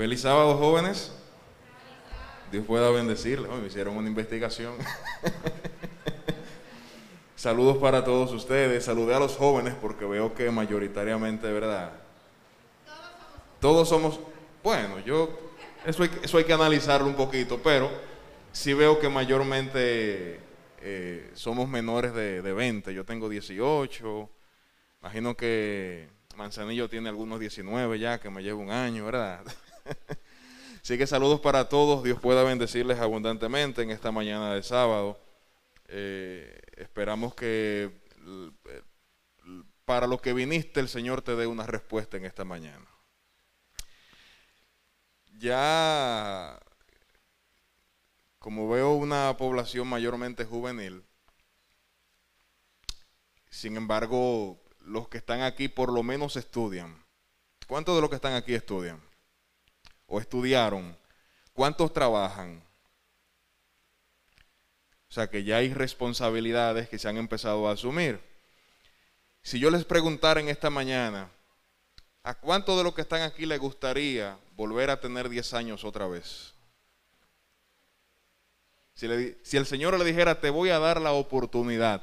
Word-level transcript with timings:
Feliz 0.00 0.22
sábado, 0.22 0.56
jóvenes. 0.56 1.12
Dios 2.50 2.64
pueda 2.64 2.88
bendecirles. 2.88 3.50
me 3.52 3.66
hicieron 3.66 3.98
una 3.98 4.08
investigación. 4.08 4.72
Saludos 7.36 7.76
para 7.76 8.02
todos 8.02 8.32
ustedes. 8.32 8.82
Saludé 8.82 9.14
a 9.14 9.18
los 9.18 9.36
jóvenes 9.36 9.74
porque 9.74 10.06
veo 10.06 10.32
que 10.32 10.50
mayoritariamente, 10.50 11.52
¿verdad? 11.52 11.92
Todos 13.60 13.90
somos, 13.90 14.20
bueno, 14.64 15.00
yo, 15.00 15.38
eso 15.84 16.02
hay, 16.04 16.10
eso 16.22 16.38
hay 16.38 16.44
que 16.44 16.54
analizarlo 16.54 17.06
un 17.06 17.14
poquito, 17.14 17.60
pero 17.62 17.90
sí 18.52 18.72
veo 18.72 18.98
que 19.00 19.10
mayormente 19.10 20.40
eh, 20.80 21.30
somos 21.34 21.68
menores 21.68 22.14
de, 22.14 22.40
de 22.40 22.52
20. 22.54 22.94
Yo 22.94 23.04
tengo 23.04 23.28
18. 23.28 24.30
Imagino 25.02 25.36
que 25.36 26.08
Manzanillo 26.36 26.88
tiene 26.88 27.10
algunos 27.10 27.38
19 27.38 27.98
ya, 27.98 28.18
que 28.18 28.30
me 28.30 28.42
lleva 28.42 28.58
un 28.58 28.70
año, 28.70 29.04
¿verdad? 29.04 29.42
Así 30.82 30.96
que 30.98 31.06
saludos 31.06 31.40
para 31.40 31.68
todos. 31.68 32.02
Dios 32.02 32.20
pueda 32.20 32.42
bendecirles 32.42 32.98
abundantemente 32.98 33.82
en 33.82 33.90
esta 33.90 34.10
mañana 34.10 34.54
de 34.54 34.62
sábado. 34.62 35.18
Eh, 35.88 36.58
esperamos 36.76 37.34
que 37.34 37.90
para 39.84 40.06
lo 40.06 40.18
que 40.18 40.32
viniste 40.32 40.78
el 40.80 40.88
Señor 40.88 41.22
te 41.22 41.34
dé 41.34 41.46
una 41.46 41.66
respuesta 41.66 42.16
en 42.16 42.24
esta 42.24 42.44
mañana. 42.44 42.86
Ya, 45.36 46.60
como 48.38 48.68
veo 48.68 48.92
una 48.92 49.36
población 49.36 49.88
mayormente 49.88 50.44
juvenil, 50.44 51.02
sin 53.48 53.76
embargo, 53.76 54.60
los 54.80 55.08
que 55.08 55.18
están 55.18 55.42
aquí 55.42 55.68
por 55.68 55.92
lo 55.92 56.02
menos 56.02 56.36
estudian. 56.36 57.04
¿Cuántos 57.66 57.96
de 57.96 58.00
los 58.00 58.10
que 58.10 58.16
están 58.16 58.34
aquí 58.34 58.54
estudian? 58.54 59.00
¿O 60.10 60.18
estudiaron? 60.18 60.98
¿Cuántos 61.52 61.92
trabajan? 61.92 62.60
O 65.08 65.12
sea 65.12 65.30
que 65.30 65.44
ya 65.44 65.58
hay 65.58 65.72
responsabilidades 65.72 66.88
que 66.88 66.98
se 66.98 67.08
han 67.08 67.16
empezado 67.16 67.68
a 67.68 67.72
asumir. 67.72 68.20
Si 69.40 69.60
yo 69.60 69.70
les 69.70 69.84
preguntara 69.84 70.40
en 70.40 70.48
esta 70.48 70.68
mañana, 70.68 71.30
¿a 72.24 72.34
cuántos 72.34 72.76
de 72.76 72.82
los 72.82 72.92
que 72.92 73.02
están 73.02 73.22
aquí 73.22 73.46
les 73.46 73.60
gustaría 73.60 74.36
volver 74.56 74.90
a 74.90 75.00
tener 75.00 75.28
10 75.28 75.54
años 75.54 75.84
otra 75.84 76.08
vez? 76.08 76.54
Si, 78.94 79.06
si, 79.44 79.56
el 79.56 79.66
Señor 79.66 79.96
le 79.96 80.04
dijera, 80.04 80.40
te 80.40 80.50
voy 80.50 80.70
a 80.70 80.80
dar 80.80 81.00
la 81.00 81.12
oportunidad 81.12 82.02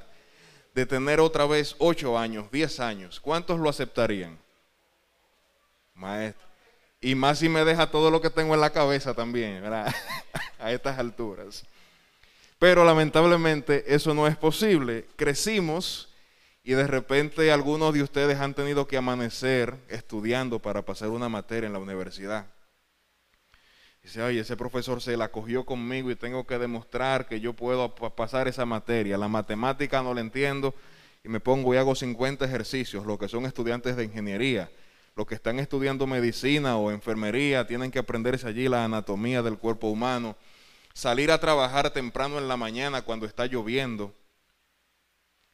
de 0.73 0.85
tener 0.85 1.19
otra 1.19 1.45
vez 1.45 1.75
8 1.79 2.17
años, 2.17 2.49
10 2.51 2.79
años, 2.79 3.19
¿cuántos 3.19 3.59
lo 3.59 3.69
aceptarían? 3.69 4.39
Maestro. 5.93 6.46
Y 6.99 7.15
más 7.15 7.39
si 7.39 7.49
me 7.49 7.63
deja 7.63 7.91
todo 7.91 8.09
lo 8.09 8.21
que 8.21 8.29
tengo 8.29 8.55
en 8.55 8.61
la 8.61 8.71
cabeza 8.71 9.13
también, 9.13 9.61
¿verdad? 9.61 9.93
a 10.59 10.71
estas 10.71 10.97
alturas. 10.97 11.63
Pero 12.59 12.83
lamentablemente 12.83 13.93
eso 13.93 14.13
no 14.13 14.27
es 14.27 14.35
posible. 14.35 15.05
Crecimos 15.15 16.09
y 16.63 16.73
de 16.73 16.87
repente 16.87 17.51
algunos 17.51 17.93
de 17.93 18.01
ustedes 18.01 18.39
han 18.39 18.53
tenido 18.53 18.87
que 18.87 18.97
amanecer 18.97 19.75
estudiando 19.89 20.59
para 20.59 20.81
pasar 20.81 21.09
una 21.09 21.29
materia 21.29 21.67
en 21.67 21.73
la 21.73 21.79
universidad. 21.79 22.47
Dice, 24.01 24.21
oye, 24.21 24.39
ese 24.39 24.57
profesor 24.57 25.01
se 25.01 25.17
la 25.17 25.31
cogió 25.31 25.65
conmigo 25.65 26.09
y 26.09 26.15
tengo 26.15 26.47
que 26.47 26.57
demostrar 26.57 27.27
que 27.27 27.39
yo 27.39 27.53
puedo 27.53 27.93
pasar 27.93 28.47
esa 28.47 28.65
materia. 28.65 29.17
La 29.17 29.27
matemática 29.27 30.01
no 30.01 30.13
la 30.13 30.21
entiendo 30.21 30.73
y 31.23 31.29
me 31.29 31.39
pongo 31.39 31.73
y 31.73 31.77
hago 31.77 31.93
50 31.93 32.45
ejercicios, 32.45 33.05
lo 33.05 33.17
que 33.17 33.27
son 33.27 33.45
estudiantes 33.45 33.95
de 33.97 34.05
ingeniería. 34.05 34.71
Los 35.17 35.25
que 35.25 35.33
están 35.33 35.57
estudiando 35.57 36.05
medicina 36.05 36.77
o 36.77 36.91
enfermería 36.91 37.65
tienen 37.65 37.89
que 37.89 37.97
aprenderse 37.97 38.47
allí 38.47 38.69
la 38.69 38.85
anatomía 38.85 39.41
del 39.41 39.57
cuerpo 39.57 39.87
humano 39.87 40.35
salir 40.93 41.31
a 41.31 41.39
trabajar 41.39 41.89
temprano 41.89 42.37
en 42.37 42.47
la 42.47 42.55
mañana 42.55 43.01
cuando 43.01 43.25
está 43.25 43.47
lloviendo 43.47 44.13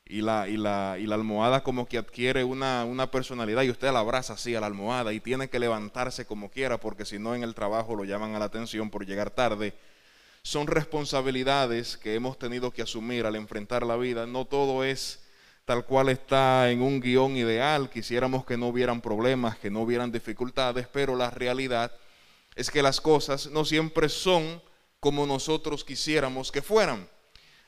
y 0.03 0.19
la, 0.19 0.49
y 0.49 0.57
la, 0.57 0.97
y 0.99 1.05
la 1.05 1.15
almohada 1.15 1.63
como 1.63 1.87
que 1.87 1.97
adquiere 1.97 2.43
una, 2.43 2.83
una, 2.83 3.09
personalidad 3.09 3.63
y 3.63 3.69
usted 3.69 3.93
la 3.93 3.99
abraza 3.99 4.33
así 4.33 4.53
a 4.53 4.59
la 4.59 4.67
almohada 4.67 5.13
y 5.13 5.21
tiene 5.21 5.49
que 5.49 5.59
levantarse 5.59 6.25
como 6.25 6.51
quiera 6.51 6.77
porque 6.77 7.05
si 7.05 7.17
no 7.17 7.33
en 7.33 7.43
el 7.43 7.55
trabajo 7.55 7.95
lo 7.95 8.03
llaman 8.03 8.35
a 8.35 8.39
la 8.39 8.45
atención 8.45 8.89
por 8.89 9.05
llegar 9.05 9.29
tarde. 9.29 9.73
Son 10.43 10.67
responsabilidades 10.67 11.95
que 11.95 12.15
hemos 12.15 12.37
tenido 12.37 12.71
que 12.71 12.81
asumir 12.81 13.25
al 13.25 13.37
enfrentar 13.37 13.85
la 13.85 13.95
vida. 13.95 14.27
No 14.27 14.43
todo 14.43 14.83
es 14.83 15.22
tal 15.65 15.85
cual 15.85 16.09
está 16.09 16.69
en 16.71 16.81
un 16.81 16.99
guion 16.99 17.37
ideal. 17.37 17.89
Quisiéramos 17.89 18.45
que 18.45 18.57
no 18.57 18.67
hubieran 18.67 19.01
problemas, 19.01 19.57
que 19.57 19.69
no 19.69 19.81
hubieran 19.81 20.11
dificultades, 20.11 20.87
pero 20.87 21.15
la 21.15 21.29
realidad 21.29 21.91
es 22.55 22.69
que 22.69 22.83
las 22.83 23.01
cosas 23.01 23.47
no 23.47 23.65
siempre 23.65 24.09
son 24.09 24.61
como 24.99 25.25
nosotros 25.25 25.83
quisiéramos 25.83 26.51
que 26.51 26.61
fueran. 26.61 27.07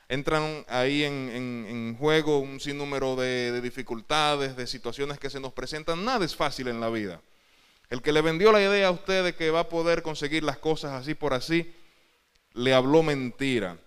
Entran 0.08 0.64
ahí 0.68 1.02
en, 1.02 1.96
juego 1.98 2.38
un 2.38 2.60
sinnúmero 2.60 3.16
de, 3.16 3.50
de 3.50 3.60
dificultades, 3.60 4.56
de 4.56 4.66
situaciones 4.66 5.18
que 5.18 5.30
se 5.30 5.40
nos 5.40 5.52
presentan. 5.52 6.04
Nada 6.04 6.24
es 6.24 6.36
fácil 6.36 6.68
en 6.68 6.80
la 6.80 6.88
vida. 6.88 7.20
El 7.90 8.02
que 8.02 8.12
le 8.12 8.20
vendió 8.20 8.52
la 8.52 8.62
idea 8.62 8.88
a 8.88 8.92
usted 8.92 9.24
de 9.24 9.34
que 9.34 9.50
va 9.50 9.60
a 9.60 9.68
poder 9.68 10.02
conseguir 10.02 10.44
las 10.44 10.58
cosas 10.58 10.92
así 10.92 11.14
por 11.14 11.34
así, 11.34 11.74
le 12.54 12.72
habló 12.72 13.02
mentira. 13.02 13.78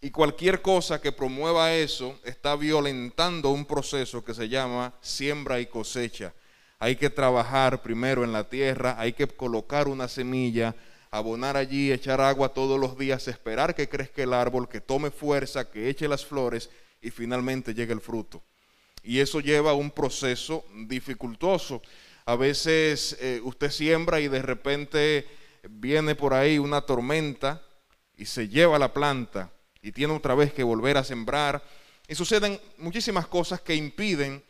Y 0.00 0.10
cualquier 0.10 0.60
cosa 0.60 1.00
que 1.00 1.10
promueva 1.10 1.72
eso 1.74 2.18
está 2.24 2.54
violentando 2.54 3.50
un 3.50 3.64
proceso 3.64 4.24
que 4.24 4.34
se 4.34 4.48
llama 4.48 4.92
siembra 5.00 5.58
y 5.58 5.66
cosecha. 5.66 6.34
Hay 6.78 6.96
que 6.96 7.08
trabajar 7.08 7.80
primero 7.80 8.22
en 8.22 8.32
la 8.32 8.48
tierra, 8.48 8.96
hay 8.98 9.14
que 9.14 9.26
colocar 9.26 9.88
una 9.88 10.08
semilla, 10.08 10.74
abonar 11.10 11.56
allí, 11.56 11.90
echar 11.90 12.20
agua 12.20 12.50
todos 12.50 12.78
los 12.78 12.98
días, 12.98 13.26
esperar 13.28 13.74
que 13.74 13.88
crezca 13.88 14.22
el 14.22 14.34
árbol, 14.34 14.68
que 14.68 14.82
tome 14.82 15.10
fuerza, 15.10 15.70
que 15.70 15.88
eche 15.88 16.06
las 16.06 16.26
flores 16.26 16.68
y 17.00 17.10
finalmente 17.10 17.72
llegue 17.72 17.94
el 17.94 18.02
fruto. 18.02 18.42
Y 19.02 19.20
eso 19.20 19.40
lleva 19.40 19.70
a 19.70 19.74
un 19.74 19.90
proceso 19.90 20.66
dificultoso. 20.86 21.80
A 22.26 22.36
veces 22.36 23.16
eh, 23.20 23.40
usted 23.42 23.70
siembra 23.70 24.20
y 24.20 24.28
de 24.28 24.42
repente 24.42 25.26
viene 25.70 26.14
por 26.14 26.34
ahí 26.34 26.58
una 26.58 26.82
tormenta 26.82 27.62
y 28.18 28.26
se 28.26 28.48
lleva 28.48 28.78
la 28.78 28.92
planta 28.92 29.50
y 29.86 29.92
tiene 29.92 30.14
otra 30.14 30.34
vez 30.34 30.52
que 30.52 30.64
volver 30.64 30.96
a 30.96 31.04
sembrar. 31.04 31.62
Y 32.08 32.16
suceden 32.16 32.60
muchísimas 32.76 33.28
cosas 33.28 33.60
que 33.60 33.76
impiden 33.76 34.42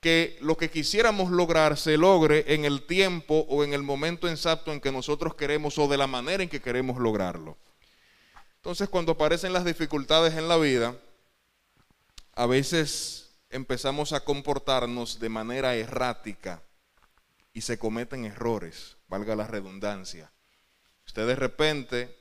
que 0.00 0.38
lo 0.40 0.56
que 0.56 0.70
quisiéramos 0.70 1.32
lograr 1.32 1.76
se 1.76 1.96
logre 1.96 2.44
en 2.54 2.64
el 2.64 2.86
tiempo 2.86 3.44
o 3.48 3.64
en 3.64 3.72
el 3.72 3.82
momento 3.82 4.28
exacto 4.28 4.72
en 4.72 4.80
que 4.80 4.92
nosotros 4.92 5.34
queremos 5.34 5.78
o 5.78 5.88
de 5.88 5.96
la 5.96 6.06
manera 6.06 6.44
en 6.44 6.48
que 6.48 6.62
queremos 6.62 6.98
lograrlo. 6.98 7.58
Entonces 8.54 8.88
cuando 8.88 9.12
aparecen 9.12 9.52
las 9.52 9.64
dificultades 9.64 10.34
en 10.34 10.46
la 10.46 10.56
vida, 10.56 10.94
a 12.34 12.46
veces 12.46 13.32
empezamos 13.50 14.12
a 14.12 14.22
comportarnos 14.22 15.18
de 15.18 15.28
manera 15.28 15.74
errática 15.74 16.62
y 17.52 17.62
se 17.62 17.80
cometen 17.80 18.26
errores, 18.26 18.96
valga 19.08 19.34
la 19.34 19.48
redundancia. 19.48 20.30
Usted 21.04 21.26
de 21.26 21.34
repente 21.34 22.17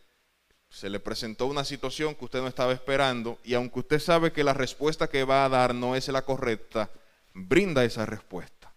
se 0.69 0.89
le 0.89 1.00
presentó 1.00 1.45
una 1.45 1.63
situación 1.63 2.16
que 2.16 2.25
usted 2.25 2.41
no 2.41 2.47
estaba 2.47 2.73
esperando 2.73 3.39
y 3.44 3.53
aunque 3.53 3.79
usted 3.79 4.00
sabe 4.00 4.31
que 4.31 4.44
la 4.44 4.53
respuesta 4.53 5.07
que 5.07 5.23
va 5.23 5.45
a 5.45 5.50
dar 5.50 5.73
no 5.73 5.95
es 5.95 6.07
la 6.09 6.23
correcta, 6.23 6.91
brinda 7.33 7.83
esa 7.83 8.05
respuesta. 8.05 8.73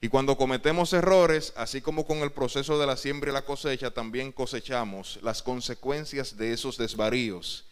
Y 0.00 0.08
cuando 0.08 0.36
cometemos 0.36 0.92
errores, 0.92 1.52
así 1.56 1.80
como 1.80 2.04
con 2.04 2.18
el 2.18 2.32
proceso 2.32 2.76
de 2.76 2.86
la 2.86 2.96
siembra 2.96 3.30
y 3.30 3.32
la 3.32 3.44
cosecha, 3.44 3.92
también 3.92 4.32
cosechamos 4.32 5.20
las 5.22 5.42
consecuencias 5.42 6.36
de 6.36 6.52
esos 6.52 6.76
desvaríos. 6.76 7.66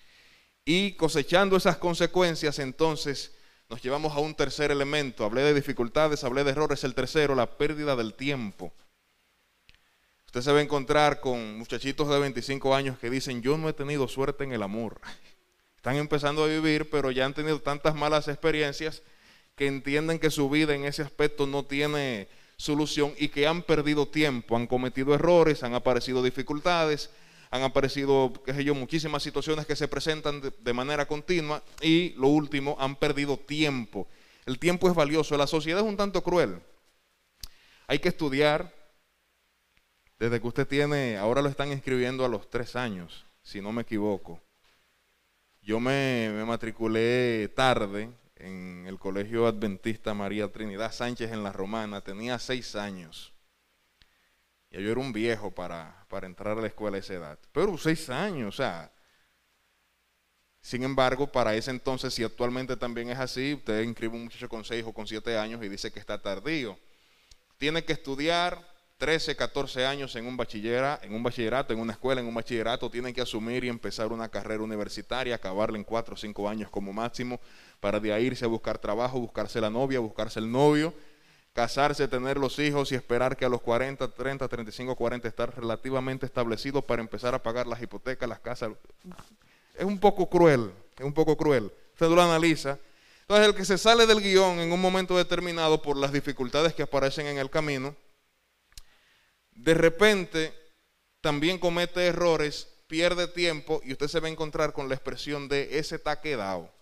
Y 0.65 0.93
cosechando 0.93 1.57
esas 1.57 1.79
consecuencias, 1.79 2.61
entonces 2.61 3.33
nos 3.69 3.83
llevamos 3.83 4.13
a 4.15 4.21
un 4.21 4.37
tercer 4.37 4.71
elemento. 4.71 5.25
Hablé 5.25 5.43
de 5.43 5.55
dificultades, 5.55 6.23
hablé 6.23 6.45
de 6.45 6.53
errores. 6.53 6.85
El 6.85 6.95
tercero, 6.95 7.35
la 7.35 7.59
pérdida 7.59 7.97
del 7.97 8.15
tiempo. 8.15 8.73
Usted 10.31 10.43
se 10.43 10.53
va 10.53 10.61
a 10.61 10.63
encontrar 10.63 11.19
con 11.19 11.59
muchachitos 11.59 12.09
de 12.09 12.17
25 12.21 12.73
años 12.73 12.97
que 13.01 13.11
dicen, 13.11 13.43
yo 13.43 13.59
no 13.59 13.69
he 13.69 13.73
tenido 13.73 14.07
suerte 14.07 14.45
en 14.45 14.53
el 14.53 14.63
amor. 14.63 15.01
Están 15.77 15.97
empezando 15.97 16.45
a 16.45 16.47
vivir, 16.47 16.89
pero 16.89 17.11
ya 17.11 17.27
han 17.27 17.35
tenido 17.35 17.61
tantas 17.61 17.97
malas 17.97 18.29
experiencias 18.29 19.03
que 19.57 19.67
entienden 19.67 20.21
que 20.21 20.31
su 20.31 20.49
vida 20.49 20.73
en 20.77 20.85
ese 20.85 21.03
aspecto 21.03 21.49
no 21.49 21.65
tiene 21.65 22.29
solución 22.57 23.13
y 23.19 23.27
que 23.31 23.49
han 23.49 23.65
perdido 23.65 24.07
tiempo, 24.07 24.57
han 24.57 24.69
cometido 24.69 25.17
errores, 25.17 25.65
han 25.65 25.75
aparecido 25.75 26.23
dificultades, 26.23 27.11
han 27.51 27.65
aparecido, 27.65 28.33
qué 28.47 28.55
sé 28.55 28.63
yo, 28.63 28.77
muchísimas 28.77 29.25
situaciones 29.25 29.67
que 29.67 29.75
se 29.75 29.89
presentan 29.89 30.41
de, 30.41 30.73
manera 30.73 31.09
continua 31.09 31.61
y 31.83 32.11
lo 32.11 32.29
último, 32.29 32.77
han 32.79 32.95
perdido 32.95 33.37
tiempo. 33.37 34.07
El 34.47 34.61
tiempo 34.61 34.89
es 34.89 34.95
valioso, 34.95 35.37
la 35.37 35.49
sociedad 35.49 35.81
es 35.81 35.89
un 35.89 35.97
tanto 35.97 36.23
cruel. 36.23 36.61
Hay 37.89 37.99
que 37.99 38.11
estudiar 38.11 38.79
desde 40.21 40.41
que 40.41 40.47
usted 40.47 40.69
tiene, 40.69 41.17
ahora 41.17 41.41
lo 41.41 41.49
están 41.49 41.73
inscribiendo 41.73 42.27
a 42.27 42.29
los 42.29 42.49
tres 42.51 42.77
años, 42.77 43.25
si 43.43 43.63
no 43.63 43.73
me 43.73 43.83
equivoco. 43.83 44.39
Yo 45.63 45.81
me, 45.81 46.31
me 46.33 46.45
matriculé 46.45 47.49
tarde, 47.49 48.11
en 48.37 48.85
el 48.87 48.99
Colegio 48.99 49.47
Adventista 49.47 50.13
María 50.13 50.53
Trinidad 50.53 50.93
Sánchez 50.93 51.33
en 51.33 51.43
La 51.43 51.53
Romana, 51.53 52.03
tenía 52.03 52.39
seis 52.39 52.77
años. 52.77 53.33
Ya 54.71 54.81
yo 54.81 54.91
era 54.91 55.01
un 55.01 55.13
viejo 55.13 55.51
para, 55.51 56.05
para 56.09 56.27
entrar 56.27 56.59
a 56.59 56.61
la 56.61 56.67
escuela 56.67 56.99
a 56.99 57.01
esa 57.01 57.15
edad. 57.15 57.39
Pero 57.53 57.77
seis 57.79 58.09
años, 58.11 58.55
o 58.55 58.57
sea. 58.57 58.93
Sin 60.63 60.83
embargo, 60.83 61.27
para 61.33 61.55
ese 61.55 61.71
entonces, 61.71 62.13
si 62.13 62.23
actualmente 62.23 62.77
también 62.77 63.09
es 63.09 63.19
así, 63.19 63.55
usted 63.55 63.83
inscribe 63.83 64.15
un 64.15 64.25
muchacho 64.25 64.49
con 64.49 64.65
seis 64.65 64.85
o 64.87 64.93
con 64.93 65.07
siete 65.07 65.39
años 65.39 65.65
y 65.65 65.69
dice 65.71 65.91
que 65.91 65.99
está 65.99 66.21
tardío. 66.21 66.79
Tiene 67.57 67.83
que 67.85 67.95
estudiar 67.95 68.70
13, 69.01 69.35
14 69.35 69.87
años 69.87 70.15
en 70.15 70.27
un, 70.27 70.37
bachillerato, 70.37 71.07
en 71.07 71.15
un 71.15 71.23
bachillerato, 71.23 71.73
en 71.73 71.81
una 71.81 71.95
escuela, 71.95 72.21
en 72.21 72.27
un 72.27 72.35
bachillerato, 72.35 72.91
tienen 72.91 73.15
que 73.15 73.23
asumir 73.23 73.65
y 73.65 73.69
empezar 73.69 74.13
una 74.13 74.29
carrera 74.29 74.63
universitaria, 74.63 75.35
acabarla 75.35 75.79
en 75.79 75.85
4 75.85 76.13
o 76.13 76.17
5 76.19 76.49
años 76.51 76.69
como 76.69 76.93
máximo, 76.93 77.41
para 77.81 77.99
de 77.99 78.21
irse 78.21 78.45
a 78.45 78.49
buscar 78.49 78.77
trabajo, 78.77 79.19
buscarse 79.19 79.59
la 79.59 79.71
novia, 79.71 80.01
buscarse 80.01 80.39
el 80.39 80.53
novio, 80.53 80.93
casarse, 81.55 82.09
tener 82.09 82.37
los 82.37 82.59
hijos 82.59 82.93
y 82.93 82.95
esperar 82.95 83.39
que 83.39 83.47
a 83.47 83.49
los 83.49 83.63
40, 83.63 84.07
30, 84.07 84.47
35, 84.47 84.95
40 84.95 85.27
estar 85.27 85.57
relativamente 85.57 86.27
establecido 86.27 86.83
para 86.83 87.01
empezar 87.01 87.35
a 87.35 87.43
pagar 87.43 87.67
las 87.67 87.81
hipotecas, 87.81 88.29
las 88.29 88.41
casas. 88.41 88.73
Es 89.79 89.85
un 89.87 89.99
poco 89.99 90.29
cruel, 90.29 90.71
es 90.99 91.07
un 91.07 91.15
poco 91.15 91.39
cruel. 91.39 91.73
Usted 91.95 92.09
lo 92.11 92.21
analiza. 92.21 92.79
Entonces 93.23 93.47
el 93.47 93.55
que 93.55 93.65
se 93.65 93.79
sale 93.79 94.05
del 94.05 94.21
guion 94.21 94.59
en 94.59 94.73
un 94.73 94.81
momento 94.81 95.17
determinado 95.17 95.81
por 95.81 95.97
las 95.97 96.13
dificultades 96.13 96.75
que 96.75 96.83
aparecen 96.83 97.27
en 97.27 97.39
el 97.39 97.49
camino, 97.49 97.97
de 99.63 99.75
repente 99.75 100.55
también 101.21 101.59
comete 101.59 102.07
errores, 102.07 102.67
pierde 102.87 103.29
tiempo 103.29 103.81
y 103.85 103.93
usted 103.93 104.09
se 104.09 104.21
va 104.21 104.29
a 104.29 104.31
encontrar 104.31 104.73
con 104.73 104.89
la 104.89 104.95
expresión 104.95 105.49
de 105.49 105.79
ese 105.79 105.97
está 105.97 106.21
quedado. 106.21 106.73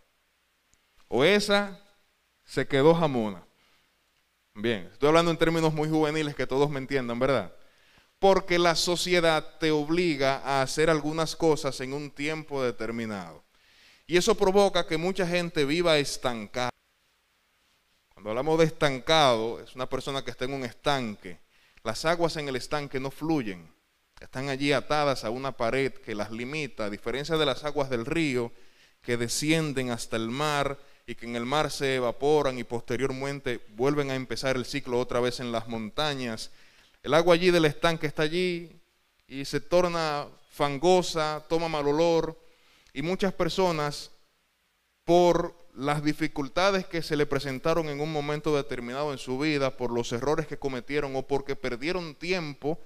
O 1.08 1.24
esa 1.24 1.80
se 2.44 2.68
quedó 2.68 2.94
jamona. 2.94 3.44
Bien, 4.54 4.88
estoy 4.92 5.08
hablando 5.08 5.30
en 5.30 5.38
términos 5.38 5.74
muy 5.74 5.88
juveniles 5.88 6.36
que 6.36 6.46
todos 6.46 6.70
me 6.70 6.78
entiendan, 6.78 7.18
¿verdad? 7.18 7.52
Porque 8.20 8.58
la 8.58 8.76
sociedad 8.76 9.58
te 9.58 9.70
obliga 9.72 10.38
a 10.38 10.62
hacer 10.62 10.88
algunas 10.88 11.34
cosas 11.34 11.80
en 11.80 11.92
un 11.92 12.10
tiempo 12.10 12.62
determinado. 12.62 13.44
Y 14.06 14.16
eso 14.16 14.36
provoca 14.36 14.86
que 14.86 14.96
mucha 14.96 15.26
gente 15.26 15.64
viva 15.64 15.98
estancada. 15.98 16.70
Cuando 18.14 18.30
hablamos 18.30 18.58
de 18.58 18.64
estancado, 18.66 19.60
es 19.60 19.74
una 19.74 19.88
persona 19.88 20.24
que 20.24 20.30
está 20.30 20.44
en 20.44 20.54
un 20.54 20.64
estanque 20.64 21.40
las 21.88 22.04
aguas 22.04 22.36
en 22.36 22.46
el 22.50 22.56
estanque 22.56 23.00
no 23.00 23.10
fluyen, 23.10 23.66
están 24.20 24.50
allí 24.50 24.72
atadas 24.72 25.24
a 25.24 25.30
una 25.30 25.52
pared 25.52 25.90
que 25.90 26.14
las 26.14 26.30
limita, 26.30 26.84
a 26.84 26.90
diferencia 26.90 27.38
de 27.38 27.46
las 27.46 27.64
aguas 27.64 27.88
del 27.88 28.04
río 28.04 28.52
que 29.00 29.16
descienden 29.16 29.90
hasta 29.90 30.16
el 30.16 30.28
mar 30.28 30.78
y 31.06 31.14
que 31.14 31.24
en 31.24 31.34
el 31.34 31.46
mar 31.46 31.70
se 31.70 31.94
evaporan 31.94 32.58
y 32.58 32.64
posteriormente 32.64 33.64
vuelven 33.70 34.10
a 34.10 34.16
empezar 34.16 34.56
el 34.56 34.66
ciclo 34.66 35.00
otra 35.00 35.20
vez 35.20 35.40
en 35.40 35.50
las 35.50 35.66
montañas. 35.66 36.50
El 37.02 37.14
agua 37.14 37.36
allí 37.36 37.50
del 37.50 37.64
estanque 37.64 38.06
está 38.06 38.24
allí 38.24 38.70
y 39.26 39.46
se 39.46 39.58
torna 39.58 40.26
fangosa, 40.50 41.42
toma 41.48 41.70
mal 41.70 41.88
olor 41.88 42.38
y 42.92 43.00
muchas 43.00 43.32
personas 43.32 44.10
por 45.06 45.54
las 45.78 46.02
dificultades 46.02 46.86
que 46.86 47.02
se 47.02 47.16
le 47.16 47.24
presentaron 47.24 47.88
en 47.88 48.00
un 48.00 48.12
momento 48.12 48.56
determinado 48.56 49.12
en 49.12 49.18
su 49.18 49.38
vida, 49.38 49.76
por 49.76 49.92
los 49.92 50.10
errores 50.10 50.48
que 50.48 50.58
cometieron 50.58 51.14
o 51.14 51.22
porque 51.22 51.54
perdieron 51.54 52.16
tiempo, 52.16 52.80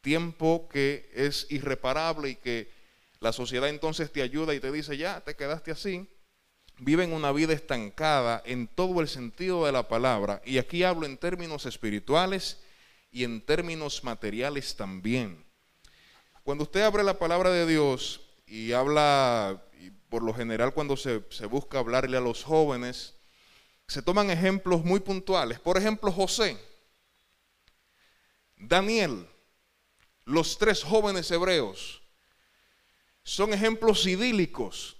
tiempo 0.00 0.68
que 0.68 1.10
es 1.12 1.48
irreparable 1.50 2.28
y 2.30 2.36
que 2.36 2.70
la 3.18 3.32
sociedad 3.32 3.68
entonces 3.68 4.12
te 4.12 4.22
ayuda 4.22 4.54
y 4.54 4.60
te 4.60 4.70
dice, 4.70 4.96
ya, 4.96 5.20
te 5.22 5.34
quedaste 5.34 5.72
así, 5.72 6.06
viven 6.78 7.12
una 7.12 7.32
vida 7.32 7.52
estancada 7.52 8.40
en 8.46 8.68
todo 8.68 9.00
el 9.00 9.08
sentido 9.08 9.66
de 9.66 9.72
la 9.72 9.88
palabra, 9.88 10.40
y 10.44 10.58
aquí 10.58 10.84
hablo 10.84 11.06
en 11.06 11.18
términos 11.18 11.66
espirituales 11.66 12.60
y 13.10 13.24
en 13.24 13.44
términos 13.44 14.04
materiales 14.04 14.76
también. 14.76 15.44
Cuando 16.44 16.62
usted 16.62 16.82
abre 16.82 17.02
la 17.02 17.18
palabra 17.18 17.50
de 17.50 17.66
Dios 17.66 18.20
y 18.46 18.70
habla 18.70 19.64
por 20.10 20.22
lo 20.24 20.34
general 20.34 20.74
cuando 20.74 20.96
se, 20.96 21.18
busca 21.46 21.78
hablarle 21.78 22.16
a 22.16 22.20
los 22.20 22.42
jóvenes, 22.42 23.14
se 23.86 24.02
toman 24.02 24.30
ejemplos 24.30 24.84
muy 24.84 25.00
puntuales. 25.00 25.60
Por 25.60 25.78
ejemplo, 25.78 26.10
José, 26.12 26.58
Daniel, 28.56 29.26
los 30.24 30.58
tres 30.58 30.82
jóvenes 30.82 31.30
hebreos, 31.30 32.02
son 33.22 33.54
ejemplos 33.54 34.04
idílicos 34.06 34.96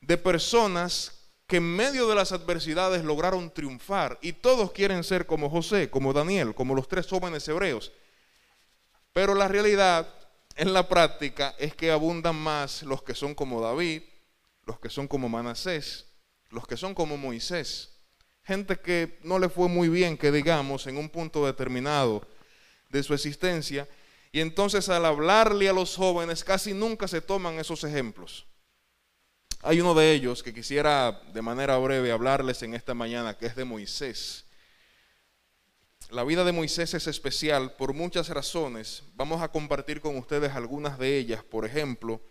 de 0.00 0.16
personas 0.16 1.12
que 1.48 1.56
en 1.56 1.74
medio 1.74 2.08
de 2.08 2.14
las 2.14 2.30
adversidades 2.30 3.04
lograron 3.04 3.52
triunfar 3.52 4.16
y 4.22 4.32
todos 4.32 4.70
quieren 4.70 5.02
ser 5.02 5.26
como 5.26 5.50
José, 5.50 5.90
como 5.90 6.12
Daniel, 6.12 6.54
como 6.54 6.76
los 6.76 6.86
tres 6.86 7.08
jóvenes 7.08 7.46
hebreos. 7.48 7.90
Pero 9.12 9.34
la 9.34 9.48
realidad 9.48 10.08
en 10.54 10.72
la 10.72 10.88
práctica 10.88 11.56
es 11.58 11.74
que 11.74 11.90
abundan 11.90 12.36
más 12.36 12.84
los 12.84 13.02
que 13.02 13.16
son 13.16 13.34
como 13.34 13.60
David, 13.60 14.02
los 14.64 14.78
que 14.78 14.90
son 14.90 15.08
como 15.08 15.28
Manasés, 15.28 16.06
los 16.50 16.66
que 16.66 16.76
son 16.76 16.94
como 16.94 17.16
Moisés, 17.16 17.90
gente 18.42 18.76
que 18.76 19.18
no 19.22 19.38
le 19.38 19.48
fue 19.48 19.68
muy 19.68 19.88
bien, 19.88 20.16
que 20.16 20.32
digamos, 20.32 20.86
en 20.86 20.96
un 20.96 21.08
punto 21.08 21.46
determinado 21.46 22.26
de 22.88 23.02
su 23.02 23.14
existencia, 23.14 23.88
y 24.32 24.40
entonces 24.40 24.88
al 24.88 25.04
hablarle 25.04 25.68
a 25.68 25.72
los 25.72 25.96
jóvenes 25.96 26.44
casi 26.44 26.72
nunca 26.72 27.08
se 27.08 27.20
toman 27.20 27.58
esos 27.58 27.84
ejemplos. 27.84 28.46
Hay 29.62 29.80
uno 29.80 29.94
de 29.94 30.12
ellos 30.12 30.42
que 30.42 30.54
quisiera 30.54 31.20
de 31.34 31.42
manera 31.42 31.76
breve 31.76 32.12
hablarles 32.12 32.62
en 32.62 32.74
esta 32.74 32.94
mañana, 32.94 33.36
que 33.36 33.46
es 33.46 33.56
de 33.56 33.64
Moisés. 33.64 34.46
La 36.08 36.24
vida 36.24 36.44
de 36.44 36.52
Moisés 36.52 36.94
es 36.94 37.06
especial 37.06 37.74
por 37.76 37.92
muchas 37.92 38.30
razones. 38.30 39.02
Vamos 39.14 39.42
a 39.42 39.52
compartir 39.52 40.00
con 40.00 40.16
ustedes 40.16 40.52
algunas 40.52 40.98
de 40.98 41.18
ellas. 41.18 41.44
Por 41.44 41.66
ejemplo, 41.66 42.22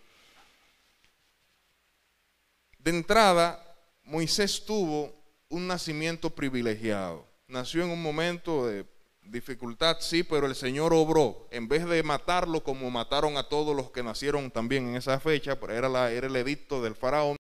de 2.82 2.90
entrada, 2.90 3.62
Moisés 4.04 4.64
tuvo 4.64 5.12
un 5.48 5.66
nacimiento 5.66 6.30
privilegiado. 6.30 7.26
Nació 7.46 7.84
en 7.84 7.90
un 7.90 8.02
momento 8.02 8.66
de 8.66 8.86
dificultad, 9.22 9.98
sí, 10.00 10.22
pero 10.22 10.46
el 10.46 10.54
Señor 10.54 10.92
obró. 10.94 11.46
En 11.50 11.68
vez 11.68 11.86
de 11.86 12.02
matarlo 12.02 12.62
como 12.62 12.90
mataron 12.90 13.36
a 13.36 13.48
todos 13.48 13.76
los 13.76 13.90
que 13.90 14.02
nacieron 14.02 14.50
también 14.50 14.88
en 14.88 14.96
esa 14.96 15.20
fecha, 15.20 15.58
era, 15.68 16.10
era 16.10 16.26
el 16.26 16.36
edicto 16.36 16.82
del 16.82 16.94
faraón, 16.94 17.36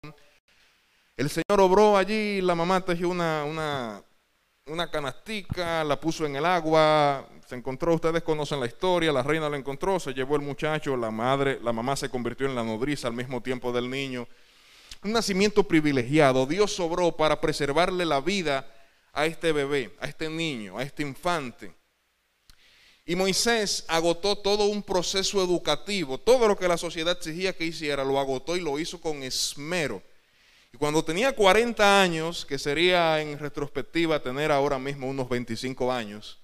el 1.17 1.31
Señor 1.31 1.61
obró 1.61 1.96
allí, 1.96 2.40
la 2.40 2.55
mamá 2.55 2.81
tejió 2.81 3.08
una, 3.08 3.44
una, 3.44 4.02
una 4.67 4.90
canastica, 4.90 5.82
la 5.85 6.00
puso 6.00 6.26
en 6.26 6.37
el 6.37 6.45
agua, 6.45 7.28
se 7.47 7.57
encontró, 7.57 7.95
ustedes 7.95 8.23
conocen 8.23 8.61
la 8.61 8.66
historia, 8.66 9.12
la 9.12 9.23
reina 9.23 9.49
la 9.49 9.57
encontró, 9.57 9.99
se 9.99 10.12
llevó 10.12 10.37
el 10.37 10.42
muchacho, 10.42 10.97
la 10.97 11.11
madre, 11.11 11.59
la 11.62 11.73
mamá 11.73 11.97
se 11.97 12.09
convirtió 12.09 12.47
en 12.47 12.54
la 12.54 12.62
nodriza 12.62 13.09
al 13.09 13.14
mismo 13.14 13.42
tiempo 13.42 13.73
del 13.73 13.90
niño 13.90 14.28
un 15.02 15.12
nacimiento 15.12 15.62
privilegiado. 15.64 16.47
Dios 16.47 16.73
sobró 16.73 17.17
para 17.17 17.40
preservarle 17.40 18.05
la 18.05 18.21
vida 18.21 18.67
a 19.12 19.26
este 19.26 19.52
bebé, 19.52 19.95
a 20.00 20.07
este 20.07 20.28
niño, 20.28 20.78
a 20.78 20.83
este 20.83 21.02
infante. 21.02 21.75
Y 23.05 23.17
Moisés 23.17 23.85
agotó 23.88 24.37
todo 24.37 24.67
un 24.67 24.83
proceso 24.83 25.43
educativo, 25.43 26.19
todo 26.19 26.47
lo 26.47 26.59
que 26.59 26.69
la 26.69 26.76
sociedad 26.76 27.17
exigía 27.17 27.57
que 27.57 27.64
hiciera, 27.64 28.05
lo 28.05 28.21
agotó 28.21 28.57
y 28.57 28.61
lo 28.61 28.78
hizo 28.78 29.00
con 29.00 29.23
esmero. 29.23 30.02
Y 30.73 30.76
cuando 30.76 31.02
tenía 31.02 31.35
40 31.35 32.02
años, 32.02 32.45
que 32.45 32.59
sería 32.59 33.21
en 33.23 33.38
retrospectiva 33.38 34.23
tener 34.23 34.52
ahora 34.52 34.78
mismo 34.78 35.09
unos 35.09 35.26
25 35.26 35.90
años, 35.90 36.38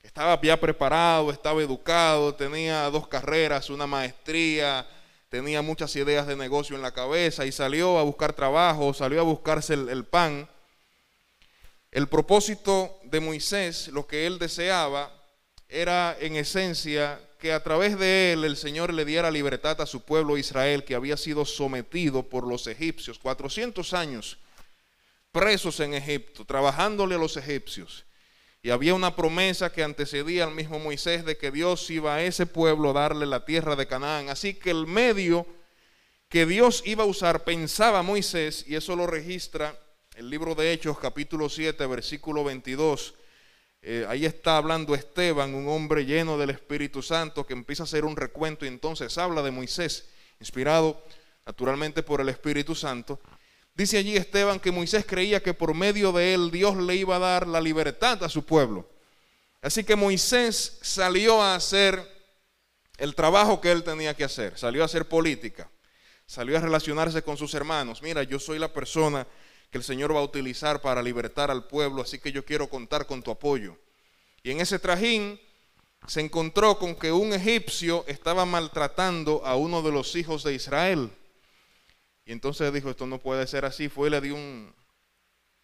estaba 0.00 0.40
ya 0.40 0.58
preparado, 0.58 1.30
estaba 1.32 1.60
educado, 1.60 2.34
tenía 2.34 2.88
dos 2.90 3.08
carreras, 3.08 3.68
una 3.68 3.86
maestría, 3.86 4.86
tenía 5.28 5.62
muchas 5.62 5.94
ideas 5.96 6.26
de 6.26 6.36
negocio 6.36 6.76
en 6.76 6.82
la 6.82 6.92
cabeza 6.92 7.44
y 7.44 7.52
salió 7.52 7.98
a 7.98 8.02
buscar 8.02 8.32
trabajo, 8.32 8.94
salió 8.94 9.20
a 9.20 9.24
buscarse 9.24 9.74
el, 9.74 10.04
pan. 10.04 10.48
El 11.90 12.08
propósito 12.08 12.98
de 13.04 13.20
Moisés, 13.20 13.88
lo 13.88 14.06
que 14.06 14.26
él 14.26 14.38
deseaba, 14.38 15.12
era 15.68 16.16
en 16.20 16.36
esencia 16.36 17.20
que 17.38 17.52
a 17.52 17.62
través 17.62 17.98
de 17.98 18.32
él 18.32 18.44
el 18.44 18.56
Señor 18.56 18.92
le 18.92 19.04
diera 19.04 19.30
libertad 19.30 19.80
a 19.80 19.86
su 19.86 20.02
pueblo 20.02 20.38
Israel 20.38 20.84
que 20.84 20.94
había 20.94 21.16
sido 21.16 21.44
sometido 21.44 22.22
por 22.22 22.46
los 22.46 22.66
egipcios, 22.66 23.18
400 23.18 23.92
años 23.94 24.38
presos 25.30 25.78
en 25.80 25.94
Egipto, 25.94 26.44
trabajándole 26.44 27.14
a 27.14 27.18
los 27.18 27.36
egipcios. 27.36 28.04
Y 28.62 28.70
había 28.70 28.94
una 28.94 29.14
promesa 29.14 29.72
que 29.72 29.84
antecedía 29.84 30.44
al 30.44 30.54
mismo 30.54 30.78
Moisés 30.78 31.24
de 31.24 31.36
que 31.36 31.50
Dios 31.50 31.88
iba 31.90 32.14
a 32.14 32.22
ese 32.22 32.46
pueblo 32.46 32.90
a 32.90 32.94
darle 32.94 33.26
la 33.26 33.44
tierra 33.44 33.76
de 33.76 33.86
Canaán. 33.86 34.28
Así 34.28 34.54
que 34.54 34.70
el 34.70 34.86
medio 34.86 35.46
que 36.28 36.44
Dios 36.44 36.82
iba 36.84 37.04
a 37.04 37.06
usar, 37.06 37.44
pensaba 37.44 38.02
Moisés, 38.02 38.64
y 38.68 38.74
eso 38.74 38.96
lo 38.96 39.06
registra 39.06 39.78
el 40.16 40.28
libro 40.28 40.54
de 40.54 40.72
Hechos 40.72 40.98
capítulo 40.98 41.48
7, 41.48 41.86
versículo 41.86 42.42
22. 42.44 43.14
Eh, 43.80 44.04
ahí 44.08 44.26
está 44.26 44.56
hablando 44.56 44.94
Esteban, 44.94 45.54
un 45.54 45.68
hombre 45.68 46.04
lleno 46.04 46.36
del 46.36 46.50
Espíritu 46.50 47.00
Santo, 47.00 47.46
que 47.46 47.52
empieza 47.52 47.84
a 47.84 47.84
hacer 47.84 48.04
un 48.04 48.16
recuento 48.16 48.64
y 48.64 48.68
entonces 48.68 49.16
habla 49.16 49.42
de 49.42 49.52
Moisés, 49.52 50.08
inspirado 50.40 51.02
naturalmente 51.46 52.02
por 52.02 52.20
el 52.20 52.28
Espíritu 52.28 52.74
Santo. 52.74 53.20
Dice 53.78 53.96
allí 53.96 54.16
Esteban 54.16 54.58
que 54.58 54.72
Moisés 54.72 55.06
creía 55.06 55.40
que 55.40 55.54
por 55.54 55.72
medio 55.72 56.10
de 56.10 56.34
él 56.34 56.50
Dios 56.50 56.76
le 56.76 56.96
iba 56.96 57.14
a 57.14 57.20
dar 57.20 57.46
la 57.46 57.60
libertad 57.60 58.24
a 58.24 58.28
su 58.28 58.44
pueblo. 58.44 58.90
Así 59.62 59.84
que 59.84 59.94
Moisés 59.94 60.80
salió 60.82 61.40
a 61.40 61.54
hacer 61.54 62.04
el 62.96 63.14
trabajo 63.14 63.60
que 63.60 63.70
él 63.70 63.84
tenía 63.84 64.14
que 64.14 64.24
hacer, 64.24 64.58
salió 64.58 64.82
a 64.82 64.86
hacer 64.86 65.06
política, 65.06 65.70
salió 66.26 66.58
a 66.58 66.60
relacionarse 66.60 67.22
con 67.22 67.36
sus 67.36 67.54
hermanos. 67.54 68.02
Mira, 68.02 68.24
yo 68.24 68.40
soy 68.40 68.58
la 68.58 68.72
persona 68.72 69.24
que 69.70 69.78
el 69.78 69.84
Señor 69.84 70.12
va 70.12 70.18
a 70.18 70.24
utilizar 70.24 70.80
para 70.80 71.00
libertar 71.00 71.48
al 71.48 71.68
pueblo, 71.68 72.02
así 72.02 72.18
que 72.18 72.32
yo 72.32 72.44
quiero 72.44 72.68
contar 72.68 73.06
con 73.06 73.22
tu 73.22 73.30
apoyo. 73.30 73.78
Y 74.42 74.50
en 74.50 74.60
ese 74.60 74.80
trajín 74.80 75.40
se 76.08 76.20
encontró 76.20 76.80
con 76.80 76.96
que 76.96 77.12
un 77.12 77.32
egipcio 77.32 78.04
estaba 78.08 78.44
maltratando 78.44 79.46
a 79.46 79.54
uno 79.54 79.82
de 79.82 79.92
los 79.92 80.16
hijos 80.16 80.42
de 80.42 80.54
Israel. 80.54 81.12
Y 82.28 82.32
entonces 82.32 82.70
dijo, 82.74 82.90
esto 82.90 83.06
no 83.06 83.18
puede 83.18 83.46
ser 83.46 83.64
así. 83.64 83.88
Fue 83.88 84.08
y 84.08 84.10
le 84.10 84.20
dio 84.20 84.34
un 84.34 84.70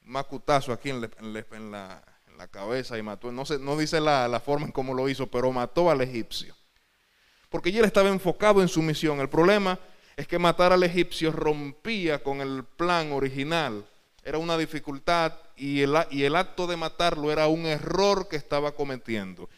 macutazo 0.00 0.72
aquí 0.72 0.88
en, 0.88 1.02
la, 1.02 2.02
cabeza 2.50 2.96
y 2.96 3.02
mató. 3.02 3.30
No, 3.30 3.44
no 3.60 3.76
dice 3.76 4.00
la, 4.00 4.26
la 4.28 4.40
forma 4.40 4.64
en 4.64 4.72
cómo 4.72 4.94
lo 4.94 5.06
hizo, 5.10 5.26
pero 5.26 5.52
mató 5.52 5.90
al 5.90 6.00
egipcio. 6.00 6.56
Porque 7.50 7.68
él 7.68 7.84
estaba 7.84 8.08
enfocado 8.08 8.62
en 8.62 8.68
su 8.68 8.80
misión. 8.80 9.20
El 9.20 9.28
problema 9.28 9.78
es 10.16 10.26
que 10.26 10.38
matar 10.38 10.72
al 10.72 10.82
egipcio 10.82 11.32
rompía 11.32 12.22
con 12.22 12.40
el 12.40 12.64
plan 12.64 13.12
original. 13.12 13.84
Era 14.22 14.38
una 14.38 14.56
dificultad 14.56 15.34
y 15.56 15.82
el 15.82 16.34
acto 16.34 16.66
de 16.66 16.78
matarlo 16.78 17.30
era 17.30 17.46
un 17.46 17.66
error 17.66 18.26
que 18.26 18.36
estaba 18.36 18.72
cometiendo. 18.72 19.50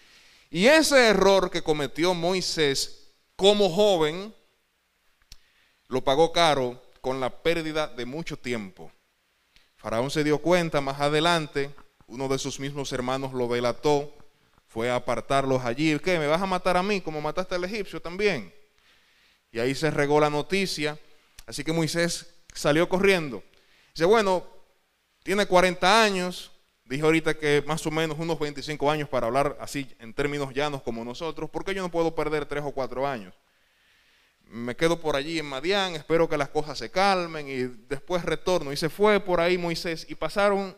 Y 0.51 0.67
ese 0.67 1.07
error 1.07 1.53
que 1.53 1.63
cometió 1.63 2.15
Moisés 2.15 3.13
como 3.37 3.71
joven, 3.71 4.35
lo 5.87 6.03
pagó 6.03 6.33
caro 6.33 6.83
con 7.07 7.21
la 7.21 7.31
pérdida 7.31 7.87
de 7.87 8.05
mucho 8.05 8.37
tiempo. 8.37 8.91
Faraón 9.77 10.11
se 10.11 10.25
dio 10.25 10.39
cuenta 10.39 10.81
más 10.81 11.01
adelante, 11.01 11.71
uno 12.09 12.27
de 12.27 12.37
sus 12.37 12.59
mismos 12.59 12.93
hermanos 12.93 13.33
lo 13.33 13.47
delató, 13.47 14.13
fue 14.67 14.91
a 14.91 14.97
apartarlos 14.97 15.65
allí. 15.65 15.97
¿Qué? 16.01 16.19
¿Me 16.19 16.27
vas 16.27 16.43
a 16.43 16.47
matar 16.47 16.77
a 16.77 16.83
mí 16.83 17.01
como 17.01 17.21
mataste 17.21 17.55
al 17.55 17.63
egipcio 17.63 18.03
también? 18.03 18.53
Y 19.53 19.61
ahí 19.61 19.73
se 19.77 19.89
regó 19.93 20.19
la 20.19 20.31
noticia. 20.31 20.99
Así 21.47 21.63
que 21.63 21.73
Moisés 21.73 22.27
salió 22.53 22.89
corriendo. 22.89 23.41
Dice, 23.95 24.05
bueno, 24.05 24.45
tiene 25.23 25.47
40 25.47 26.03
años, 26.03 26.51
Dije 26.87 27.03
ahorita 27.03 27.35
que 27.35 27.63
más 27.69 27.87
o 27.87 27.91
menos 27.93 28.19
unos 28.19 28.39
25 28.39 28.91
años 28.91 29.09
para 29.09 29.29
hablar 29.29 29.57
así 29.61 29.89
en 30.01 30.13
términos 30.13 30.53
llanos 30.53 30.83
como 30.83 31.05
nosotros, 31.05 31.51
porque 31.51 31.73
yo 31.73 31.83
no 31.83 31.91
puedo 31.91 32.17
perder 32.17 32.47
3 32.47 32.65
o 32.65 32.73
4 32.73 33.07
años. 33.07 33.33
Me 34.57 34.75
quedo 34.75 34.99
por 34.99 35.17
allí 35.17 35.39
en 35.39 35.45
Madián, 35.45 35.97
espero 35.97 36.31
que 36.31 36.39
las 36.39 36.49
cosas 36.49 36.79
se 36.79 36.91
calmen 36.91 37.47
y 37.47 37.65
después 37.89 38.25
retorno. 38.25 38.73
Y 38.73 38.77
se 38.79 38.89
fue 38.89 39.21
por 39.21 39.39
ahí 39.39 39.59
Moisés 39.59 40.07
y 40.09 40.15
pasaron 40.15 40.75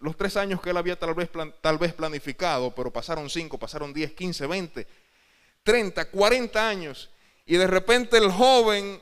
los 0.00 0.18
tres 0.18 0.36
años 0.36 0.60
que 0.60 0.68
él 0.68 0.76
había 0.76 0.98
tal 0.98 1.14
vez, 1.14 1.30
tal 1.62 1.78
vez 1.78 1.94
planificado, 1.94 2.74
pero 2.74 2.92
pasaron 2.92 3.30
5, 3.30 3.58
pasaron 3.58 3.94
10, 3.94 4.12
15, 4.12 4.46
20, 4.46 4.86
30, 5.62 6.10
40 6.10 6.68
años. 6.68 7.08
Y 7.46 7.56
de 7.56 7.66
repente 7.66 8.18
el 8.18 8.30
joven 8.30 9.00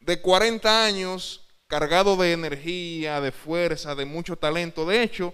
de 0.00 0.20
40 0.20 0.84
años 0.84 1.46
cargado 1.66 2.14
de 2.18 2.32
energía, 2.32 3.22
de 3.22 3.32
fuerza, 3.32 3.94
de 3.94 4.04
mucho 4.04 4.36
talento. 4.36 4.84
De 4.84 5.02
hecho, 5.02 5.32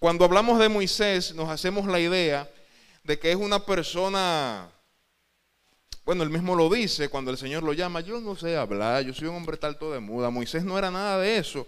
cuando 0.00 0.24
hablamos 0.24 0.58
de 0.58 0.68
Moisés, 0.68 1.36
nos 1.36 1.50
hacemos 1.50 1.86
la 1.86 2.00
idea 2.00 2.50
de 3.04 3.16
que 3.16 3.30
es 3.30 3.36
una 3.36 3.64
persona, 3.64 4.68
bueno, 6.06 6.22
él 6.22 6.30
mismo 6.30 6.54
lo 6.54 6.70
dice 6.70 7.08
cuando 7.08 7.32
el 7.32 7.36
Señor 7.36 7.64
lo 7.64 7.72
llama, 7.72 8.00
yo 8.00 8.20
no 8.20 8.36
sé 8.36 8.56
hablar, 8.56 9.02
yo 9.02 9.12
soy 9.12 9.26
un 9.26 9.34
hombre 9.34 9.56
talto 9.56 9.90
de 9.90 9.98
muda. 9.98 10.30
Moisés 10.30 10.62
no 10.62 10.78
era 10.78 10.88
nada 10.88 11.18
de 11.18 11.36
eso. 11.36 11.66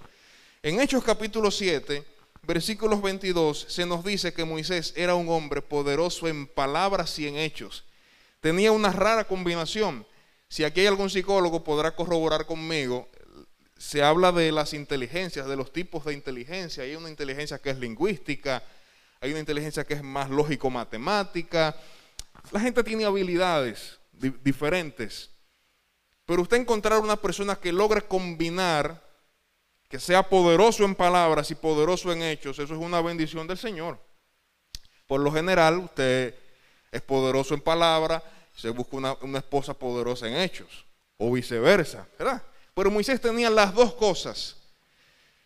En 0.62 0.78
Hechos 0.78 1.02
capítulo 1.02 1.50
7, 1.50 2.04
versículos 2.44 3.02
22, 3.02 3.66
se 3.68 3.84
nos 3.84 4.04
dice 4.04 4.32
que 4.32 4.44
Moisés 4.44 4.92
era 4.94 5.16
un 5.16 5.28
hombre 5.28 5.60
poderoso 5.60 6.28
en 6.28 6.46
palabras 6.46 7.18
y 7.18 7.26
en 7.26 7.36
hechos. 7.36 7.82
Tenía 8.40 8.70
una 8.70 8.92
rara 8.92 9.24
combinación. 9.24 10.06
Si 10.48 10.62
aquí 10.62 10.82
hay 10.82 10.86
algún 10.86 11.10
psicólogo 11.10 11.64
podrá 11.64 11.96
corroborar 11.96 12.46
conmigo, 12.46 13.08
se 13.76 14.04
habla 14.04 14.30
de 14.30 14.52
las 14.52 14.72
inteligencias, 14.72 15.48
de 15.48 15.56
los 15.56 15.72
tipos 15.72 16.04
de 16.04 16.14
inteligencia. 16.14 16.84
Hay 16.84 16.94
una 16.94 17.10
inteligencia 17.10 17.58
que 17.58 17.70
es 17.70 17.78
lingüística, 17.80 18.62
hay 19.20 19.30
una 19.32 19.40
inteligencia 19.40 19.82
que 19.82 19.94
es 19.94 20.02
más 20.04 20.30
lógico-matemática. 20.30 21.74
La 22.52 22.60
gente 22.60 22.84
tiene 22.84 23.04
habilidades 23.04 23.97
diferentes. 24.42 25.30
Pero 26.26 26.42
usted 26.42 26.58
encontrar 26.58 27.00
una 27.00 27.16
persona 27.16 27.56
que 27.56 27.72
logre 27.72 28.02
combinar, 28.02 29.02
que 29.88 29.98
sea 29.98 30.28
poderoso 30.28 30.84
en 30.84 30.94
palabras 30.94 31.50
y 31.50 31.54
poderoso 31.54 32.12
en 32.12 32.22
hechos, 32.22 32.58
eso 32.58 32.74
es 32.74 32.80
una 32.80 33.00
bendición 33.00 33.46
del 33.46 33.58
Señor. 33.58 33.98
Por 35.06 35.20
lo 35.20 35.32
general, 35.32 35.78
usted 35.78 36.34
es 36.92 37.02
poderoso 37.02 37.54
en 37.54 37.62
palabras, 37.62 38.22
se 38.54 38.68
busca 38.70 38.96
una, 38.96 39.14
una 39.22 39.38
esposa 39.38 39.72
poderosa 39.72 40.28
en 40.28 40.36
hechos, 40.36 40.84
o 41.16 41.32
viceversa, 41.32 42.06
¿verdad? 42.18 42.42
Pero 42.74 42.90
Moisés 42.90 43.20
tenía 43.20 43.48
las 43.48 43.74
dos 43.74 43.94
cosas. 43.94 44.56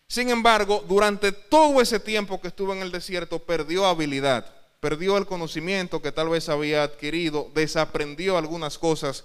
Sin 0.08 0.28
embargo, 0.28 0.84
durante 0.86 1.32
todo 1.32 1.80
ese 1.80 1.98
tiempo 2.00 2.40
que 2.40 2.48
estuvo 2.48 2.74
en 2.74 2.82
el 2.82 2.92
desierto, 2.92 3.38
perdió 3.38 3.86
habilidad, 3.86 4.44
perdió 4.82 5.16
el 5.16 5.26
conocimiento 5.26 6.02
que 6.02 6.10
tal 6.10 6.28
vez 6.28 6.48
había 6.48 6.82
adquirido, 6.82 7.48
desaprendió 7.54 8.36
algunas 8.36 8.78
cosas 8.78 9.22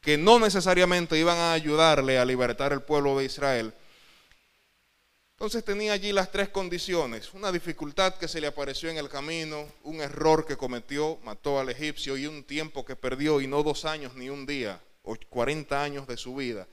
que 0.00 0.18
no 0.18 0.40
necesariamente 0.40 1.16
iban 1.16 1.38
a 1.38 1.52
ayudarle 1.52 2.18
a 2.18 2.24
libertar 2.24 2.72
el 2.72 2.82
pueblo 2.82 3.16
de 3.16 3.26
Israel. 3.26 3.72
Entonces 5.34 5.64
tenía 5.64 5.92
allí 5.92 6.10
las 6.10 6.32
tres 6.32 6.48
condiciones, 6.48 7.32
una 7.32 7.52
dificultad 7.52 8.16
que 8.16 8.26
se 8.26 8.40
le 8.40 8.48
apareció 8.48 8.90
en 8.90 8.96
el 8.96 9.08
camino, 9.08 9.68
un 9.84 10.00
error 10.00 10.44
que 10.44 10.56
cometió, 10.56 11.16
mató 11.22 11.60
al 11.60 11.68
egipcio 11.68 12.16
y 12.16 12.26
un 12.26 12.42
tiempo 12.42 12.84
que 12.84 12.96
perdió 12.96 13.40
y 13.40 13.46
no 13.46 13.62
dos 13.62 13.84
años 13.84 14.16
ni 14.16 14.30
un 14.30 14.46
día, 14.46 14.80
o 15.04 15.16
40 15.30 15.80
años 15.80 16.08
de 16.08 16.16
su 16.16 16.34
vida. 16.34 16.66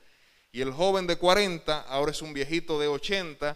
Y 0.51 0.61
el 0.61 0.71
joven 0.71 1.05
de 1.05 1.17
40 1.17 1.79
ahora 1.81 2.11
es 2.11 2.23
un 2.23 2.33
viejito 2.33 2.79
de 2.79 2.87
80 2.87 3.55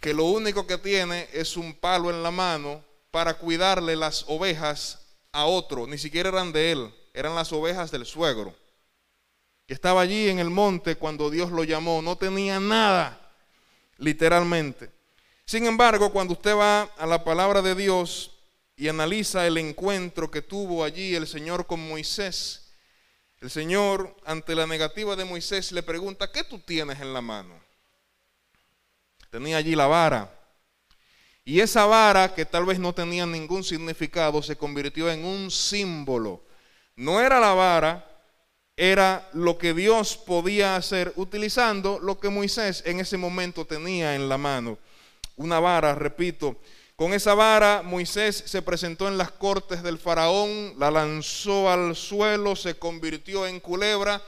que 0.00 0.14
lo 0.14 0.26
único 0.26 0.64
que 0.64 0.78
tiene 0.78 1.28
es 1.32 1.56
un 1.56 1.74
palo 1.74 2.10
en 2.10 2.22
la 2.22 2.30
mano 2.30 2.85
para 3.16 3.32
cuidarle 3.32 3.96
las 3.96 4.26
ovejas 4.28 4.98
a 5.32 5.46
otro. 5.46 5.86
Ni 5.86 5.96
siquiera 5.96 6.28
eran 6.28 6.52
de 6.52 6.72
él, 6.72 6.94
eran 7.14 7.34
las 7.34 7.50
ovejas 7.50 7.90
del 7.90 8.04
suegro. 8.04 8.54
Que 9.66 9.72
estaba 9.72 10.02
allí 10.02 10.28
en 10.28 10.38
el 10.38 10.50
monte 10.50 10.96
cuando 10.96 11.30
Dios 11.30 11.50
lo 11.50 11.64
llamó. 11.64 12.02
No 12.02 12.16
tenía 12.16 12.60
nada, 12.60 13.18
literalmente. 13.96 14.90
Sin 15.46 15.64
embargo, 15.64 16.12
cuando 16.12 16.34
usted 16.34 16.54
va 16.54 16.82
a 16.82 17.06
la 17.06 17.24
palabra 17.24 17.62
de 17.62 17.74
Dios 17.74 18.32
y 18.76 18.86
analiza 18.88 19.46
el 19.46 19.56
encuentro 19.56 20.30
que 20.30 20.42
tuvo 20.42 20.84
allí 20.84 21.14
el 21.14 21.26
Señor 21.26 21.66
con 21.66 21.88
Moisés, 21.88 22.74
el 23.40 23.48
Señor, 23.48 24.14
ante 24.26 24.54
la 24.54 24.66
negativa 24.66 25.16
de 25.16 25.24
Moisés, 25.24 25.72
le 25.72 25.82
pregunta, 25.82 26.30
¿qué 26.30 26.44
tú 26.44 26.58
tienes 26.58 27.00
en 27.00 27.14
la 27.14 27.22
mano? 27.22 27.58
Tenía 29.30 29.56
allí 29.56 29.74
la 29.74 29.86
vara. 29.86 30.35
Y 31.48 31.60
esa 31.60 31.86
vara, 31.86 32.34
que 32.34 32.44
tal 32.44 32.66
vez 32.66 32.80
no 32.80 32.92
tenía 32.92 33.24
ningún 33.24 33.62
significado, 33.62 34.42
se 34.42 34.56
convirtió 34.56 35.08
en 35.08 35.24
un 35.24 35.48
símbolo. 35.48 36.42
No 36.96 37.20
era 37.20 37.38
la 37.38 37.54
vara, 37.54 38.04
era 38.76 39.28
lo 39.32 39.56
que 39.56 39.72
Dios 39.72 40.16
podía 40.16 40.74
hacer 40.74 41.12
utilizando 41.14 42.00
lo 42.00 42.18
que 42.18 42.30
Moisés 42.30 42.82
en 42.84 42.98
ese 42.98 43.16
momento 43.16 43.64
tenía 43.64 44.16
en 44.16 44.28
la 44.28 44.36
mano. 44.36 44.76
Una 45.36 45.60
vara, 45.60 45.94
repito, 45.94 46.56
con 46.96 47.12
esa 47.12 47.34
vara 47.34 47.80
Moisés 47.84 48.42
se 48.44 48.60
presentó 48.60 49.06
en 49.06 49.16
las 49.16 49.30
cortes 49.30 49.84
del 49.84 49.98
faraón, 49.98 50.74
la 50.80 50.90
lanzó 50.90 51.70
al 51.70 51.94
suelo, 51.94 52.56
se 52.56 52.74
convirtió 52.74 53.46
en 53.46 53.60
culebra. 53.60 54.20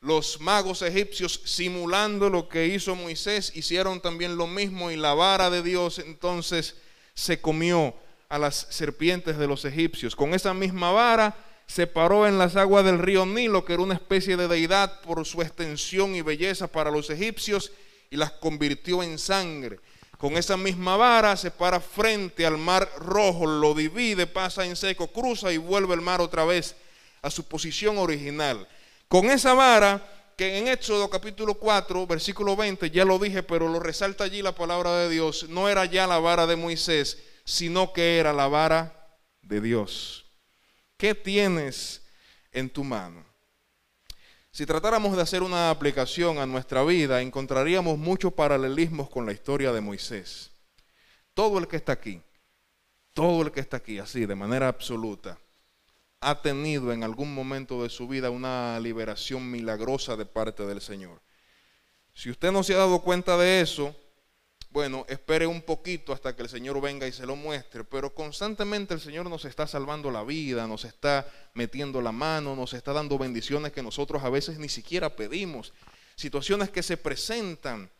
Los 0.00 0.40
magos 0.40 0.82
egipcios, 0.82 1.40
simulando 1.44 2.30
lo 2.30 2.48
que 2.48 2.66
hizo 2.66 2.94
Moisés, 2.94 3.52
hicieron 3.54 4.00
también 4.00 4.36
lo 4.36 4.46
mismo 4.46 4.90
y 4.90 4.96
la 4.96 5.14
vara 5.14 5.50
de 5.50 5.62
Dios 5.62 5.98
entonces 5.98 6.76
se 7.14 7.40
comió 7.40 7.94
a 8.28 8.38
las 8.38 8.66
serpientes 8.70 9.36
de 9.36 9.46
los 9.46 9.64
egipcios. 9.64 10.16
Con 10.16 10.32
esa 10.32 10.54
misma 10.54 10.90
vara 10.92 11.36
se 11.66 11.86
paró 11.86 12.26
en 12.26 12.38
las 12.38 12.56
aguas 12.56 12.84
del 12.84 12.98
río 12.98 13.26
Nilo, 13.26 13.64
que 13.64 13.74
era 13.74 13.82
una 13.82 13.94
especie 13.94 14.36
de 14.36 14.48
deidad 14.48 15.00
por 15.02 15.24
su 15.26 15.42
extensión 15.42 16.14
y 16.14 16.22
belleza 16.22 16.66
para 16.66 16.90
los 16.90 17.10
egipcios, 17.10 17.72
y 18.10 18.16
las 18.16 18.32
convirtió 18.32 19.02
en 19.02 19.18
sangre 19.18 19.78
con 20.20 20.36
esa 20.36 20.58
misma 20.58 20.98
vara 20.98 21.34
se 21.34 21.50
para 21.50 21.80
frente 21.80 22.44
al 22.44 22.58
mar 22.58 22.86
rojo, 22.98 23.46
lo 23.46 23.72
divide, 23.72 24.26
pasa 24.26 24.66
en 24.66 24.76
seco, 24.76 25.08
cruza 25.08 25.50
y 25.50 25.56
vuelve 25.56 25.94
el 25.94 26.02
mar 26.02 26.20
otra 26.20 26.44
vez 26.44 26.76
a 27.22 27.30
su 27.30 27.44
posición 27.44 27.96
original. 27.96 28.68
Con 29.10 29.26
esa 29.26 29.54
vara, 29.54 30.00
que 30.36 30.56
en 30.58 30.68
Éxodo 30.68 31.10
capítulo 31.10 31.54
4, 31.54 32.06
versículo 32.06 32.54
20, 32.54 32.92
ya 32.92 33.04
lo 33.04 33.18
dije, 33.18 33.42
pero 33.42 33.66
lo 33.66 33.80
resalta 33.80 34.22
allí 34.22 34.40
la 34.40 34.54
palabra 34.54 34.96
de 34.98 35.08
Dios, 35.08 35.48
no 35.48 35.68
era 35.68 35.84
ya 35.84 36.06
la 36.06 36.20
vara 36.20 36.46
de 36.46 36.54
Moisés, 36.54 37.18
sino 37.44 37.92
que 37.92 38.18
era 38.18 38.32
la 38.32 38.46
vara 38.46 39.18
de 39.42 39.60
Dios. 39.60 40.26
¿Qué 40.96 41.16
tienes 41.16 42.02
en 42.52 42.70
tu 42.70 42.84
mano? 42.84 43.24
Si 44.52 44.64
tratáramos 44.64 45.16
de 45.16 45.22
hacer 45.22 45.42
una 45.42 45.70
aplicación 45.70 46.38
a 46.38 46.46
nuestra 46.46 46.84
vida, 46.84 47.20
encontraríamos 47.20 47.98
muchos 47.98 48.32
paralelismos 48.32 49.10
con 49.10 49.26
la 49.26 49.32
historia 49.32 49.72
de 49.72 49.80
Moisés. 49.80 50.52
Todo 51.34 51.58
el 51.58 51.66
que 51.66 51.78
está 51.78 51.90
aquí 51.90 52.22
todo 53.14 53.42
el 53.42 53.52
que 53.52 53.60
está 53.60 53.78
aquí, 53.78 53.98
así, 53.98 54.26
de 54.26 54.34
manera 54.34 54.68
absoluta, 54.68 55.38
ha 56.20 56.42
tenido 56.42 56.92
en 56.92 57.02
algún 57.02 57.34
momento 57.34 57.82
de 57.82 57.88
su 57.88 58.06
vida 58.06 58.30
una 58.30 58.78
liberación 58.78 59.50
milagrosa 59.50 60.16
de 60.16 60.26
parte 60.26 60.66
del 60.66 60.82
Señor. 60.82 61.20
Si 62.12 62.30
usted 62.30 62.52
no 62.52 62.62
se 62.62 62.74
ha 62.74 62.78
dado 62.78 63.00
cuenta 63.00 63.38
de 63.38 63.62
eso, 63.62 63.96
bueno, 64.68 65.06
espere 65.08 65.46
un 65.46 65.62
poquito 65.62 66.12
hasta 66.12 66.36
que 66.36 66.42
el 66.42 66.48
Señor 66.48 66.80
venga 66.80 67.06
y 67.08 67.12
se 67.12 67.26
lo 67.26 67.36
muestre, 67.36 67.84
pero 67.84 68.14
constantemente 68.14 68.92
el 68.92 69.00
Señor 69.00 69.28
nos 69.30 69.46
está 69.46 69.66
salvando 69.66 70.10
la 70.10 70.22
vida, 70.22 70.66
nos 70.66 70.84
está 70.84 71.26
metiendo 71.54 72.02
la 72.02 72.12
mano, 72.12 72.54
nos 72.54 72.74
está 72.74 72.92
dando 72.92 73.16
bendiciones 73.16 73.72
que 73.72 73.82
nosotros 73.82 74.22
a 74.22 74.30
veces 74.30 74.58
ni 74.58 74.68
siquiera 74.68 75.16
pedimos, 75.16 75.72
situaciones 76.16 76.68
que 76.68 76.82
se 76.82 76.98
presentan. 76.98 77.90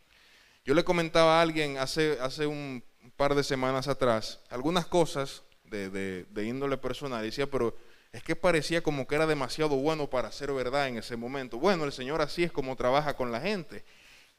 Yo 0.64 0.74
le 0.74 0.84
comentaba 0.84 1.38
a 1.38 1.42
alguien 1.42 1.78
hace, 1.78 2.18
hace 2.20 2.46
un 2.46 2.84
par 3.16 3.34
de 3.34 3.42
semanas 3.42 3.88
atrás 3.88 4.40
algunas 4.50 4.86
cosas 4.86 5.42
de, 5.64 5.88
de 5.90 6.44
índole 6.44 6.76
personal, 6.76 7.22
decía, 7.22 7.50
pero 7.50 7.74
es 8.12 8.22
que 8.22 8.34
parecía 8.34 8.82
como 8.82 9.06
que 9.06 9.14
era 9.14 9.26
demasiado 9.26 9.76
bueno 9.76 10.10
para 10.10 10.32
ser 10.32 10.52
verdad 10.52 10.88
en 10.88 10.98
ese 10.98 11.16
momento. 11.16 11.58
Bueno, 11.58 11.84
el 11.84 11.92
Señor 11.92 12.20
así 12.20 12.42
es 12.42 12.52
como 12.52 12.76
trabaja 12.76 13.14
con 13.14 13.30
la 13.30 13.40
gente, 13.40 13.84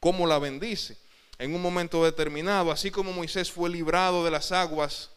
cómo 0.00 0.26
la 0.26 0.38
bendice 0.38 0.98
en 1.38 1.54
un 1.54 1.62
momento 1.62 2.04
determinado, 2.04 2.70
así 2.70 2.90
como 2.90 3.12
Moisés 3.12 3.50
fue 3.50 3.70
librado 3.70 4.24
de 4.24 4.30
las 4.30 4.52
aguas 4.52 5.10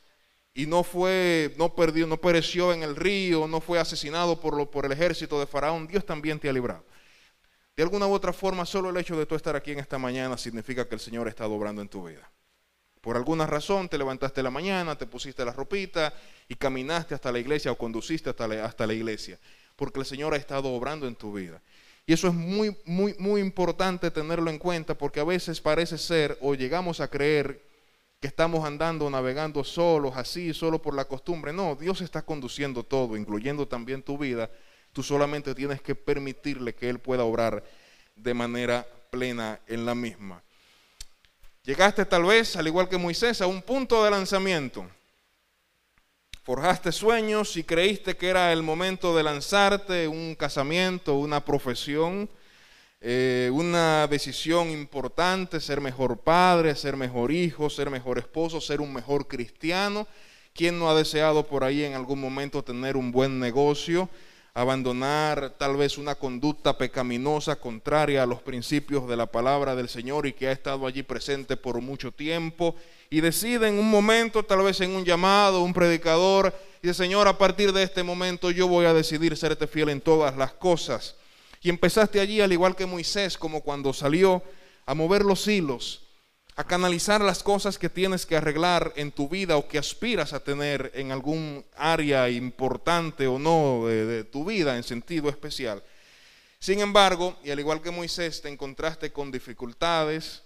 y 0.53 0.65
no 0.65 0.83
fue, 0.83 1.53
no 1.57 1.75
perdió, 1.75 2.07
no 2.07 2.17
pereció 2.17 2.71
en 2.73 2.81
el 2.81 2.95
río, 2.95 3.47
no 3.47 3.59
fue 3.59 3.77
asesinado 3.77 4.39
por, 4.39 4.55
lo, 4.55 4.71
por 4.71 4.85
el 4.85 4.93
ejército 4.93 5.39
de 5.39 5.45
Faraón, 5.45 5.85
Dios 5.85 6.05
también 6.05 6.39
te 6.39 6.49
ha 6.49 6.53
librado. 6.53 6.83
De 7.75 7.83
alguna 7.83 8.07
u 8.07 8.13
otra 8.13 8.31
forma, 8.31 8.65
solo 8.65 8.89
el 8.89 8.97
hecho 8.97 9.17
de 9.17 9.25
tú 9.25 9.35
estar 9.35 9.55
aquí 9.55 9.71
en 9.71 9.79
esta 9.79 9.97
mañana 9.97 10.37
significa 10.37 10.87
que 10.87 10.95
el 10.95 11.01
Señor 11.01 11.27
está 11.27 11.45
obrando 11.45 11.81
en 11.81 11.89
tu 11.89 12.07
vida. 12.07 12.31
Por 13.05 13.17
alguna 13.17 13.45
razón 13.45 13.87
te 13.87 13.99
levantaste 13.99 14.41
la 14.41 14.49
mañana, 14.49 14.97
te 14.97 15.05
pusiste 15.05 15.45
la 15.45 15.51
ropita 15.51 16.11
y 16.49 16.55
caminaste 16.55 17.13
hasta 17.13 17.31
la 17.31 17.37
iglesia 17.37 17.71
o 17.71 17.77
conduciste 17.77 18.31
hasta 18.31 18.45
hasta 18.65 18.87
la 18.87 18.95
iglesia, 18.95 19.37
porque 19.75 19.99
el 19.99 20.07
Señor 20.07 20.33
ha 20.33 20.37
estado 20.37 20.73
obrando 20.73 21.07
en 21.07 21.15
tu 21.15 21.31
vida. 21.31 21.61
Y 22.07 22.13
eso 22.13 22.29
es 22.29 22.33
muy, 22.33 22.75
muy, 22.83 23.13
muy 23.19 23.41
importante 23.41 24.09
tenerlo 24.09 24.49
en 24.49 24.57
cuenta 24.57 24.97
porque 24.97 25.19
a 25.19 25.23
veces 25.23 25.61
parece 25.61 25.99
ser 25.99 26.35
o 26.41 26.55
llegamos 26.55 26.99
a 26.99 27.07
creer 27.07 27.61
que 28.19 28.25
estamos 28.25 28.65
andando, 28.65 29.07
navegando 29.07 29.63
solos, 29.63 30.17
así, 30.17 30.51
solo 30.55 30.81
por 30.81 30.95
la 30.95 31.05
costumbre. 31.05 31.53
No, 31.53 31.75
Dios 31.75 32.01
está 32.01 32.23
conduciendo 32.23 32.81
todo, 32.81 33.15
incluyendo 33.15 33.67
también 33.67 34.01
tu 34.01 34.17
vida. 34.17 34.49
Tú 34.93 35.03
solamente 35.03 35.53
tienes 35.53 35.79
que 35.79 35.93
permitirle 35.93 36.73
que 36.73 36.89
Él 36.89 36.97
pueda 36.97 37.23
obrar 37.23 37.63
de 38.15 38.33
manera 38.33 38.87
plena 39.11 39.59
en 39.67 39.85
la 39.85 39.93
misma. 39.93 40.41
Llegaste 41.65 42.05
tal 42.05 42.25
vez, 42.25 42.55
al 42.57 42.67
igual 42.67 42.87
que 42.87 42.97
Moisés, 42.97 43.41
a 43.41 43.47
un 43.47 43.63
punto 43.63 44.03
de 44.03 44.11
lanzamiento. 44.11 44.85
Forjaste 46.43 46.91
sueños 46.91 47.57
y 47.57 47.63
creíste 47.63 48.15
que 48.15 48.29
era 48.29 48.53
el 48.53 48.61
momento 48.61 49.17
de 49.17 49.23
lanzarte 49.23 50.07
un 50.07 50.35
casamiento, 50.35 51.15
una 51.15 51.43
profesión, 51.43 52.29
eh, 53.01 53.49
una 53.51 54.05
decisión 54.05 54.69
importante, 54.69 55.59
ser 55.59 55.81
mejor 55.81 56.19
padre, 56.19 56.75
ser 56.75 56.97
mejor 56.97 57.31
hijo, 57.31 57.71
ser 57.71 57.89
mejor 57.89 58.19
esposo, 58.19 58.61
ser 58.61 58.79
un 58.79 58.93
mejor 58.93 59.27
cristiano. 59.27 60.07
¿Quién 60.53 60.77
no 60.77 60.87
ha 60.87 60.93
deseado 60.93 61.47
por 61.47 61.63
ahí 61.63 61.83
en 61.83 61.95
algún 61.95 62.21
momento 62.21 62.63
tener 62.63 62.95
un 62.95 63.11
buen 63.11 63.39
negocio? 63.39 64.07
Abandonar 64.55 65.53
tal 65.57 65.75
vez 65.75 65.97
una 65.97 66.15
conducta 66.15 66.77
pecaminosa 66.77 67.57
contraria 67.57 68.23
a 68.23 68.25
los 68.25 68.41
principios 68.41 69.05
de 69.05 69.17
la 69.17 69.25
palabra 69.25 69.75
del 69.75 69.89
Señor 69.89 70.25
y 70.25 70.31
que 70.31 70.47
ha 70.47 70.53
estado 70.53 70.87
allí 70.87 71.03
presente 71.03 71.57
por 71.57 71.81
mucho 71.81 72.13
tiempo 72.13 72.73
y 73.09 73.19
decide 73.19 73.67
en 73.67 73.77
un 73.77 73.91
momento, 73.91 74.43
tal 74.43 74.63
vez 74.63 74.79
en 74.79 74.91
un 74.91 75.03
llamado, 75.03 75.61
un 75.61 75.73
predicador, 75.73 76.55
y 76.81 76.87
dice, 76.87 77.03
Señor, 77.03 77.27
a 77.27 77.37
partir 77.37 77.73
de 77.73 77.83
este 77.83 78.01
momento 78.01 78.49
yo 78.49 78.69
voy 78.69 78.85
a 78.85 78.93
decidir 78.93 79.35
serte 79.35 79.67
fiel 79.67 79.89
en 79.89 79.99
todas 79.99 80.37
las 80.37 80.53
cosas. 80.53 81.15
Y 81.61 81.69
empezaste 81.69 82.21
allí, 82.21 82.39
al 82.39 82.53
igual 82.53 82.77
que 82.77 82.85
Moisés, 82.85 83.37
como 83.37 83.59
cuando 83.59 83.91
salió 83.91 84.41
a 84.85 84.93
mover 84.93 85.23
los 85.23 85.45
hilos 85.49 86.04
a 86.57 86.63
canalizar 86.63 87.19
las 87.19 87.43
cosas 87.43 87.77
que 87.77 87.89
tienes 87.89 88.25
que 88.25 88.37
arreglar 88.37 88.93
en 88.95 89.11
tu 89.11 89.27
vida 89.27 89.57
o 89.57 89.67
que 89.67 89.77
aspiras 89.77 90.31
a 90.31 90.43
tener 90.43 90.89
en 90.95 91.11
algún 91.11 91.65
área 91.75 92.29
importante 92.29 93.27
o 93.27 93.37
no 93.37 93.87
de, 93.87 94.23
tu 94.23 94.45
vida 94.45 94.77
en 94.77 94.83
sentido 94.83 95.29
especial. 95.29 95.83
Sin 96.59 96.79
embargo, 96.79 97.37
y 97.43 97.51
al 97.51 97.59
igual 97.59 97.81
que 97.81 97.91
Moisés, 97.91 98.41
te 98.41 98.47
encontraste 98.47 99.11
con 99.11 99.31
dificultades, 99.31 100.43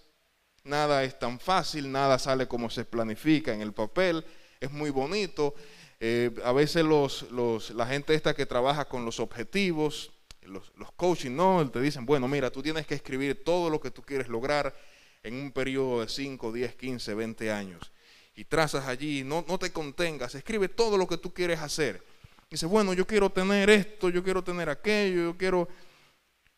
nada 0.63 1.03
es 1.03 1.17
tan 1.19 1.39
fácil, 1.39 1.91
nada 1.91 2.17
sale 2.17 2.47
como 2.47 2.71
se 2.71 2.85
planifica 2.85 3.53
en 3.53 3.61
el 3.61 3.73
papel, 3.73 4.25
es 4.59 4.71
muy 4.71 4.89
bonito. 4.89 5.53
Eh, 5.99 6.31
a 6.43 6.53
veces 6.53 6.83
los, 6.83 7.27
la 7.71 7.85
gente 7.85 8.15
esta 8.15 8.33
que 8.33 8.47
trabaja 8.47 8.85
con 8.85 9.05
los 9.05 9.19
objetivos, 9.19 10.11
los, 10.41 10.71
los 10.75 10.91
coaching, 10.93 11.35
no, 11.35 11.69
te 11.69 11.79
dicen, 11.79 12.07
bueno, 12.07 12.27
mira, 12.27 12.49
tú 12.49 12.63
tienes 12.63 12.87
que 12.87 12.95
escribir 12.95 13.43
todo 13.43 13.69
lo 13.69 13.79
que 13.79 13.91
tú 13.91 14.01
quieres 14.01 14.27
lograr 14.27 14.73
en 15.23 15.35
un 15.35 15.51
periodo 15.51 16.01
de 16.01 16.09
5, 16.09 16.51
10, 16.51 16.75
15, 16.75 17.13
20 17.13 17.51
años. 17.51 17.91
Y 18.35 18.45
trazas 18.45 18.87
allí, 18.87 19.23
no, 19.23 19.43
no 19.47 19.57
te 19.59 19.71
contengas, 19.71 20.35
escribe 20.35 20.69
todo 20.69 20.97
lo 20.97 21.07
que 21.07 21.17
tú 21.17 21.33
quieres 21.33 21.59
hacer. 21.59 22.03
Dice, 22.49 22.65
bueno, 22.65 22.93
yo 22.93 23.05
quiero 23.05 23.29
tener 23.29 23.69
esto, 23.69 24.09
yo 24.09 24.23
quiero 24.23 24.43
tener 24.43 24.69
aquello, 24.69 25.23
yo 25.23 25.37
quiero... 25.37 25.67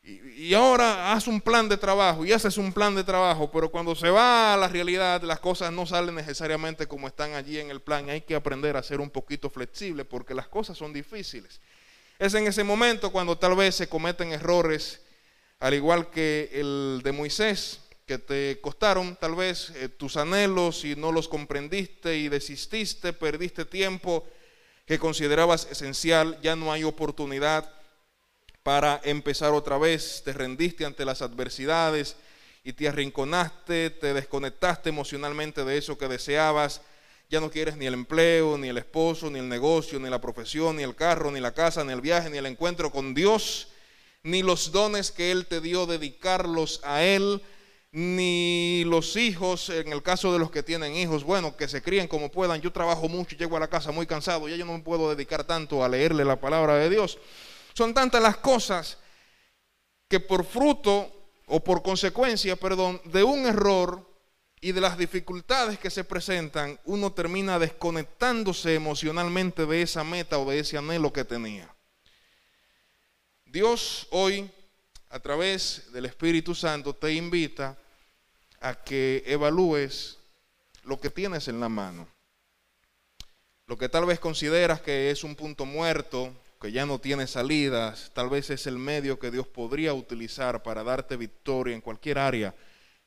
Y, 0.04 0.48
y, 0.48 0.54
ahora 0.56 1.12
haz 1.12 1.28
un 1.28 1.40
plan 1.40 1.70
de 1.70 1.78
trabajo 1.78 2.26
y 2.26 2.32
haces 2.32 2.58
un 2.58 2.74
plan 2.74 2.96
de 2.96 3.04
trabajo, 3.04 3.52
pero 3.52 3.70
cuando 3.70 3.94
se 3.94 4.10
va 4.10 4.56
a 4.56 4.58
la 4.58 4.68
realidad 4.68 5.22
las 5.22 5.40
cosas 5.40 5.72
no 5.72 5.86
salen 5.86 6.16
necesariamente 6.16 6.88
como 6.88 7.08
están 7.08 7.36
allí 7.36 7.60
en 7.60 7.70
el 7.70 7.82
plan. 7.82 8.10
Hay 8.10 8.22
que 8.22 8.34
aprender 8.34 8.78
a 8.78 8.84
ser 8.84 9.00
un 9.00 9.12
poquito 9.12 9.52
flexible 9.52 10.04
porque 10.04 10.34
las 10.34 10.48
cosas 10.48 10.76
son 10.76 10.92
difíciles. 10.92 11.62
Es 12.18 12.34
en 12.34 12.48
ese 12.48 12.64
momento 12.64 13.12
cuando 13.12 13.38
tal 13.38 13.56
vez 13.56 13.76
se 13.76 13.90
cometen 13.90 14.32
errores, 14.32 15.02
al 15.60 15.76
igual 15.76 16.10
que 16.10 16.50
el 16.54 17.02
de 17.04 17.12
Moisés, 17.12 17.81
que 18.12 18.18
te 18.18 18.60
costaron 18.60 19.16
tal 19.16 19.36
vez 19.36 19.70
eh, 19.70 19.88
tus 19.88 20.18
anhelos 20.18 20.84
y 20.84 20.98
no 20.98 21.14
los 21.14 21.30
comprendiste 21.30 22.18
y 22.18 22.28
desististe, 22.28 23.14
perdiste 23.14 23.64
tiempo 23.64 24.28
que 24.86 25.00
considerabas 25.00 25.66
esencial, 25.72 26.38
ya 26.42 26.58
no 26.58 26.74
hay 26.74 26.84
oportunidad 26.84 27.74
para 28.64 29.00
empezar 29.06 29.54
otra 29.54 29.78
vez, 29.78 30.24
te 30.26 30.34
rendiste 30.34 30.84
ante 30.84 31.06
las 31.06 31.22
adversidades 31.22 32.18
y 32.66 32.74
te 32.74 32.90
arrinconaste, 32.90 33.92
te 33.92 34.14
desconectaste 34.14 34.90
emocionalmente 34.90 35.64
de 35.64 35.78
eso 35.78 35.98
que 35.98 36.10
deseabas, 36.10 36.82
ya 37.30 37.40
no 37.40 37.50
quieres 37.50 37.78
ni 37.78 37.86
el 37.86 37.94
empleo, 37.94 38.58
ni 38.58 38.68
el 38.68 38.78
esposo, 38.78 39.30
ni 39.30 39.40
el 39.40 39.48
negocio, 39.48 40.02
ni 40.02 40.10
la 40.10 40.20
profesión, 40.20 40.76
ni 40.76 40.84
el 40.84 40.96
carro, 40.96 41.32
ni 41.32 41.40
la 41.40 41.54
casa, 41.54 41.86
ni 41.86 41.94
el 41.94 42.02
viaje, 42.02 42.30
ni 42.30 42.40
el 42.40 42.46
encuentro 42.46 42.92
con 42.92 43.14
Dios, 43.14 43.70
ni 44.22 44.44
los 44.44 44.74
dones 44.74 45.12
que 45.12 45.32
Él 45.32 45.46
te 45.46 45.62
dio, 45.62 45.86
dedicarlos 45.86 46.82
a 46.84 47.04
Él, 47.04 47.42
ni 47.92 48.84
los 48.86 49.18
hijos, 49.18 49.70
en 49.70 49.92
el 49.92 50.02
caso 50.02 50.32
de 50.32 50.40
los 50.40 50.50
que 50.50 50.64
tienen 50.64 50.96
hijos, 50.96 51.24
bueno, 51.24 51.58
que 51.58 51.68
se 51.68 51.82
críen 51.82 52.08
como 52.08 52.32
puedan. 52.32 52.62
Yo 52.62 52.72
trabajo 52.72 53.10
mucho, 53.10 53.36
llego 53.36 53.58
a 53.58 53.60
la 53.60 53.68
casa 53.68 53.92
muy 53.92 54.08
cansado, 54.08 54.48
ya 54.48 54.56
yo 54.56 54.66
no 54.66 54.74
me 54.74 54.84
puedo 54.84 55.14
dedicar 55.14 55.44
tanto 55.44 55.84
a 55.84 55.90
leerle 55.90 56.24
la 56.24 56.40
palabra 56.40 56.76
de 56.76 56.90
Dios. 56.90 57.18
Son 57.74 57.94
tantas 57.94 58.22
las 58.22 58.38
cosas 58.38 58.98
que 60.08 60.20
por 60.20 60.46
fruto 60.46 61.12
o 61.48 61.64
por 61.64 61.84
consecuencia, 61.84 62.56
perdón, 62.56 63.02
de 63.06 63.24
un 63.24 63.46
error 63.46 64.10
y 64.62 64.72
de 64.72 64.82
las 64.82 64.98
dificultades 64.98 65.80
que 65.80 65.90
se 65.90 66.04
presentan, 66.04 66.80
uno 66.86 67.12
termina 67.12 67.60
desconectándose 67.60 68.76
emocionalmente 68.76 69.66
de 69.66 69.82
esa 69.82 70.04
meta 70.04 70.38
o 70.38 70.50
de 70.50 70.60
ese 70.60 70.78
anhelo 70.78 71.12
que 71.12 71.26
tenía. 71.26 71.74
Dios 73.46 74.08
hoy, 74.12 74.50
a 75.10 75.20
través 75.20 75.92
del 75.92 76.06
Espíritu 76.06 76.56
Santo, 76.56 76.94
te 76.96 77.12
invita 77.14 77.78
a 78.62 78.76
que 78.76 79.24
evalúes 79.26 80.20
lo 80.84 81.00
que 81.00 81.10
tienes 81.10 81.48
en 81.48 81.60
la 81.60 81.68
mano. 81.68 82.08
Lo 83.66 83.78
que 83.78 83.90
tal 83.90 84.06
vez 84.06 84.20
consideras 84.20 84.82
que 84.82 85.12
es 85.12 85.24
un 85.24 85.36
punto 85.36 85.66
muerto, 85.66 86.34
que 86.62 86.72
ya 86.72 86.86
no 86.86 87.00
tiene 87.00 87.26
salidas, 87.26 88.12
tal 88.14 88.30
vez 88.30 88.50
es 88.52 88.68
el 88.68 88.78
medio 88.78 89.18
que 89.18 89.32
Dios 89.32 89.48
podría 89.48 89.94
utilizar 89.94 90.62
para 90.62 90.84
darte 90.84 91.18
victoria 91.18 91.74
en 91.74 91.82
cualquier 91.82 92.20
área 92.20 92.54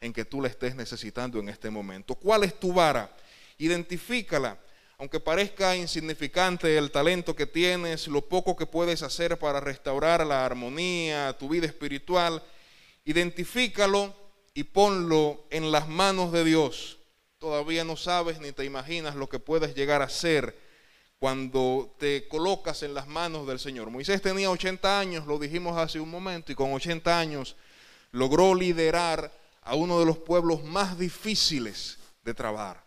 en 0.00 0.12
que 0.12 0.24
tú 0.24 0.42
la 0.42 0.48
estés 0.48 0.74
necesitando 0.74 1.38
en 1.38 1.48
este 1.48 1.70
momento. 1.70 2.16
¿Cuál 2.16 2.44
es 2.44 2.58
tu 2.58 2.72
vara? 2.72 3.14
Identifícala. 3.58 4.58
Aunque 4.98 5.20
parezca 5.20 5.76
insignificante 5.76 6.76
el 6.76 6.90
talento 6.90 7.34
que 7.34 7.46
tienes, 7.46 8.08
lo 8.08 8.22
poco 8.22 8.56
que 8.56 8.66
puedes 8.66 9.02
hacer 9.02 9.38
para 9.38 9.60
restaurar 9.60 10.26
la 10.26 10.44
armonía, 10.44 11.36
tu 11.38 11.48
vida 11.48 11.66
espiritual, 11.66 12.42
identifícalo 13.04 14.23
y 14.54 14.64
ponlo 14.64 15.44
en 15.50 15.72
las 15.72 15.88
manos 15.88 16.32
de 16.32 16.44
Dios. 16.44 16.98
Todavía 17.38 17.84
no 17.84 17.96
sabes 17.96 18.40
ni 18.40 18.52
te 18.52 18.64
imaginas 18.64 19.16
lo 19.16 19.28
que 19.28 19.40
puedes 19.40 19.74
llegar 19.74 20.00
a 20.00 20.08
ser 20.08 20.56
cuando 21.18 21.94
te 21.98 22.28
colocas 22.28 22.82
en 22.82 22.94
las 22.94 23.08
manos 23.08 23.46
del 23.46 23.58
Señor. 23.58 23.90
Moisés 23.90 24.22
tenía 24.22 24.50
80 24.50 24.98
años, 25.00 25.26
lo 25.26 25.38
dijimos 25.38 25.76
hace 25.76 25.98
un 25.98 26.10
momento, 26.10 26.52
y 26.52 26.54
con 26.54 26.72
80 26.72 27.18
años 27.18 27.56
logró 28.12 28.54
liderar 28.54 29.32
a 29.62 29.74
uno 29.74 29.98
de 29.98 30.06
los 30.06 30.18
pueblos 30.18 30.62
más 30.62 30.98
difíciles 30.98 31.98
de 32.22 32.32
trabajar. 32.34 32.84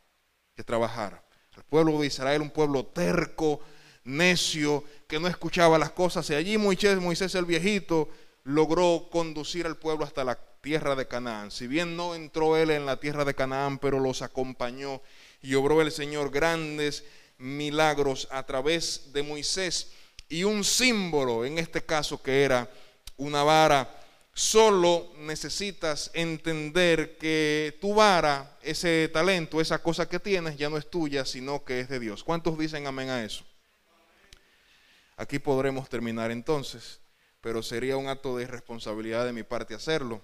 El 0.55 1.63
pueblo 1.63 1.99
de 1.99 2.07
Israel, 2.07 2.41
un 2.41 2.49
pueblo 2.49 2.85
terco, 2.85 3.59
necio, 4.03 4.83
que 5.07 5.19
no 5.19 5.27
escuchaba 5.27 5.77
las 5.77 5.91
cosas. 5.91 6.29
Y 6.29 6.35
allí 6.35 6.57
Moisés, 6.57 6.97
Moisés 6.99 7.35
el 7.35 7.45
viejito 7.45 8.09
logró 8.43 9.07
conducir 9.11 9.65
al 9.65 9.77
pueblo 9.77 10.05
hasta 10.05 10.23
la 10.23 10.39
tierra 10.67 10.97
de 10.97 11.07
Canaán. 11.07 11.49
Si 11.49 11.65
bien 11.65 11.95
no 11.95 12.13
entró 12.13 12.57
él 12.57 12.71
en 12.71 12.85
la 12.85 12.99
tierra 12.99 13.23
de 13.23 13.33
Canaán, 13.33 13.79
pero 13.79 14.01
los 14.01 14.21
acompañó 14.21 15.01
y 15.41 15.55
obró 15.55 15.81
el 15.81 15.93
Señor 15.93 16.29
grandes 16.29 17.05
milagros 17.37 18.27
a 18.31 18.45
través 18.45 19.13
de 19.13 19.23
Moisés 19.23 19.93
y 20.27 20.43
un 20.43 20.65
símbolo, 20.65 21.45
en 21.45 21.57
este 21.57 21.85
caso 21.85 22.21
que 22.21 22.43
era 22.43 22.69
una 23.15 23.43
vara. 23.43 23.89
Solo 24.33 25.13
necesitas 25.19 26.11
entender 26.13 27.17
que 27.17 27.77
tu 27.79 27.93
vara, 27.93 28.57
ese 28.61 29.09
talento, 29.13 29.61
esa 29.61 29.81
cosa 29.81 30.09
que 30.09 30.19
tienes, 30.19 30.57
ya 30.57 30.69
no 30.69 30.75
es 30.75 30.89
tuya, 30.89 31.23
sino 31.23 31.63
que 31.63 31.79
es 31.79 31.87
de 31.87 32.01
Dios. 32.01 32.25
¿Cuántos 32.25 32.57
dicen 32.57 32.87
amén 32.87 33.09
a 33.09 33.23
eso? 33.23 33.45
Aquí 35.15 35.39
podremos 35.39 35.87
terminar 35.87 36.29
entonces, 36.29 36.99
pero 37.39 37.63
sería 37.63 37.95
un 37.95 38.09
acto 38.09 38.35
de 38.35 38.43
irresponsabilidad 38.43 39.25
de 39.25 39.31
mi 39.31 39.43
parte 39.43 39.73
hacerlo. 39.73 40.21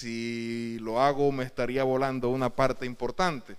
Si 0.00 0.78
lo 0.80 0.98
hago 0.98 1.30
me 1.30 1.44
estaría 1.44 1.84
volando 1.84 2.30
una 2.30 2.48
parte 2.48 2.86
importante. 2.86 3.54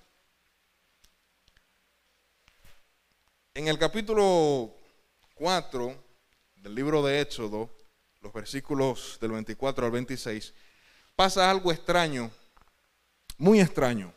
En 3.54 3.68
el 3.68 3.78
capítulo 3.78 4.74
4 5.36 5.96
del 6.56 6.74
libro 6.74 7.04
de 7.04 7.22
Éxodo, 7.22 7.70
los 8.22 8.34
versículos 8.34 9.20
del 9.22 9.34
24 9.34 9.86
al 9.86 9.92
26, 9.92 10.52
pasa 11.16 11.52
algo 11.52 11.72
extraño, 11.72 12.32
muy 13.38 13.62
extraño 13.62 14.12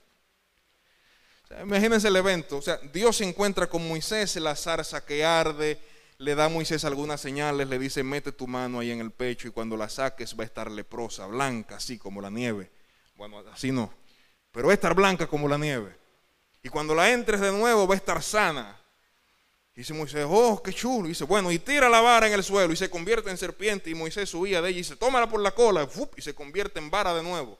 imagínense 1.62 2.08
el 2.08 2.16
evento, 2.16 2.56
o 2.58 2.62
sea, 2.62 2.78
Dios 2.92 3.16
se 3.16 3.24
encuentra 3.24 3.68
con 3.68 3.86
Moisés, 3.86 4.34
la 4.36 4.56
zarza 4.56 5.04
que 5.04 5.24
arde, 5.24 5.78
le 6.18 6.34
da 6.34 6.46
a 6.46 6.48
Moisés 6.48 6.84
algunas 6.84 7.20
señales, 7.20 7.68
le 7.68 7.78
dice, 7.78 8.02
mete 8.02 8.32
tu 8.32 8.46
mano 8.46 8.80
ahí 8.80 8.90
en 8.90 9.00
el 9.00 9.10
pecho 9.10 9.48
y 9.48 9.50
cuando 9.50 9.76
la 9.76 9.88
saques 9.88 10.38
va 10.38 10.42
a 10.42 10.46
estar 10.46 10.70
leprosa, 10.70 11.26
blanca, 11.26 11.76
así 11.76 11.98
como 11.98 12.20
la 12.20 12.30
nieve. 12.30 12.70
Bueno, 13.16 13.42
así 13.52 13.72
no, 13.72 13.92
pero 14.52 14.66
va 14.66 14.72
a 14.72 14.74
estar 14.74 14.94
blanca 14.94 15.26
como 15.26 15.48
la 15.48 15.58
nieve. 15.58 15.96
Y 16.64 16.70
cuando 16.70 16.94
la 16.94 17.10
entres 17.10 17.40
de 17.40 17.52
nuevo 17.52 17.86
va 17.86 17.94
a 17.94 17.98
estar 17.98 18.22
sana. 18.22 18.80
Y 19.76 19.80
dice 19.80 19.92
Moisés, 19.92 20.24
oh, 20.26 20.62
qué 20.62 20.72
chulo. 20.72 21.08
Dice, 21.08 21.24
bueno, 21.24 21.52
y 21.52 21.58
tira 21.58 21.90
la 21.90 22.00
vara 22.00 22.26
en 22.26 22.32
el 22.32 22.42
suelo 22.42 22.72
y 22.72 22.76
se 22.76 22.88
convierte 22.88 23.28
en 23.28 23.36
serpiente. 23.36 23.90
Y 23.90 23.94
Moisés 23.94 24.30
subía 24.30 24.62
de 24.62 24.70
ella 24.70 24.76
y 24.76 24.80
dice, 24.80 24.96
tómala 24.96 25.28
por 25.28 25.40
la 25.40 25.50
cola. 25.50 25.86
Y 26.16 26.22
se 26.22 26.34
convierte 26.34 26.78
en 26.78 26.90
vara 26.90 27.12
de 27.12 27.22
nuevo. 27.22 27.58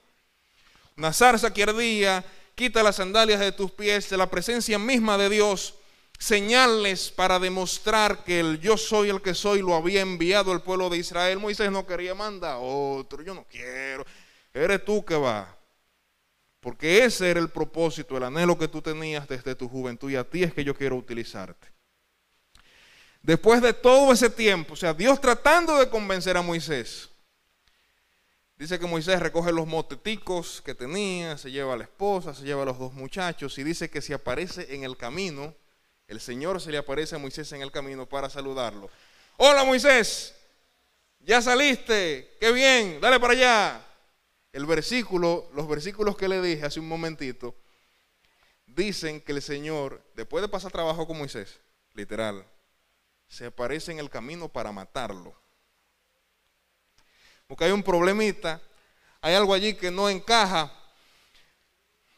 Una 0.97 1.13
zarza 1.13 1.53
que 1.53 1.61
ardía 1.61 2.25
quita 2.55 2.81
las 2.81 2.95
sandalias 2.95 3.39
de 3.41 3.51
tus 3.51 3.69
pies, 3.69 4.09
de 4.09 4.17
la 4.17 4.27
presencia 4.27 4.79
misma 4.79 5.17
de 5.17 5.29
Dios, 5.29 5.75
señales 6.19 7.11
para 7.11 7.39
demostrar 7.39 8.23
que 8.23 8.39
el 8.39 8.59
yo 8.59 8.77
soy 8.77 9.09
el 9.09 9.21
que 9.21 9.33
soy 9.33 9.61
lo 9.61 9.75
había 9.75 10.01
enviado 10.01 10.53
el 10.53 10.61
pueblo 10.61 10.89
de 10.89 10.97
Israel. 10.97 11.39
Moisés 11.39 11.71
no 11.71 11.85
quería 11.85 12.15
mandar 12.15 12.57
otro, 12.59 13.21
yo 13.21 13.33
no 13.33 13.45
quiero, 13.49 14.05
eres 14.53 14.83
tú 14.83 15.03
que 15.03 15.15
va. 15.15 15.57
Porque 16.59 17.03
ese 17.03 17.29
era 17.29 17.39
el 17.39 17.49
propósito, 17.49 18.17
el 18.17 18.23
anhelo 18.23 18.57
que 18.57 18.67
tú 18.67 18.81
tenías 18.81 19.27
desde 19.27 19.53
tu 19.53 19.69
juventud 19.69 20.09
y 20.09 20.15
a 20.15 20.23
ti 20.23 20.43
es 20.43 20.53
que 20.53 20.63
yo 20.63 20.75
quiero 20.75 20.95
utilizarte. 20.95 21.67
Después 23.21 23.61
de 23.61 23.73
todo 23.73 24.11
ese 24.13 24.29
tiempo, 24.29 24.73
o 24.73 24.75
sea, 24.75 24.93
Dios 24.93 25.21
tratando 25.21 25.77
de 25.77 25.89
convencer 25.89 26.37
a 26.37 26.41
Moisés, 26.41 27.09
Dice 28.57 28.79
que 28.79 28.87
Moisés 28.87 29.19
recoge 29.19 29.51
los 29.51 29.67
moteticos 29.67 30.61
que 30.61 30.73
tenía, 30.73 31.37
se 31.37 31.51
lleva 31.51 31.73
a 31.73 31.77
la 31.77 31.83
esposa, 31.83 32.33
se 32.33 32.45
lleva 32.45 32.63
a 32.63 32.65
los 32.65 32.79
dos 32.79 32.93
muchachos 32.93 33.57
y 33.57 33.63
dice 33.63 33.89
que 33.89 34.01
si 34.01 34.13
aparece 34.13 34.73
en 34.73 34.85
el 34.85 34.95
camino, 34.95 35.53
el 36.07 36.19
Señor 36.19 36.61
se 36.61 36.71
le 36.71 36.77
aparece 36.77 37.15
a 37.15 37.19
Moisés 37.19 37.51
en 37.51 37.61
el 37.61 37.71
camino 37.71 38.05
para 38.05 38.29
saludarlo. 38.29 38.89
Hola 39.37 39.63
Moisés, 39.63 40.35
ya 41.19 41.41
saliste, 41.41 42.37
qué 42.39 42.51
bien, 42.51 42.99
dale 43.01 43.19
para 43.19 43.33
allá. 43.33 43.85
El 44.53 44.65
versículo, 44.65 45.49
los 45.53 45.67
versículos 45.67 46.15
que 46.15 46.27
le 46.27 46.41
dije 46.41 46.65
hace 46.65 46.79
un 46.79 46.87
momentito, 46.87 47.55
dicen 48.65 49.19
que 49.21 49.33
el 49.33 49.41
Señor, 49.41 50.01
después 50.15 50.41
de 50.41 50.47
pasar 50.47 50.71
trabajo 50.71 51.05
con 51.05 51.17
Moisés, 51.17 51.59
literal, 51.93 52.45
se 53.27 53.47
aparece 53.47 53.91
en 53.91 53.99
el 53.99 54.09
camino 54.09 54.47
para 54.47 54.71
matarlo 54.71 55.35
porque 57.47 57.65
hay 57.65 57.71
un 57.71 57.83
problemita, 57.83 58.61
hay 59.21 59.35
algo 59.35 59.53
allí 59.53 59.75
que 59.75 59.91
no 59.91 60.09
encaja, 60.09 60.71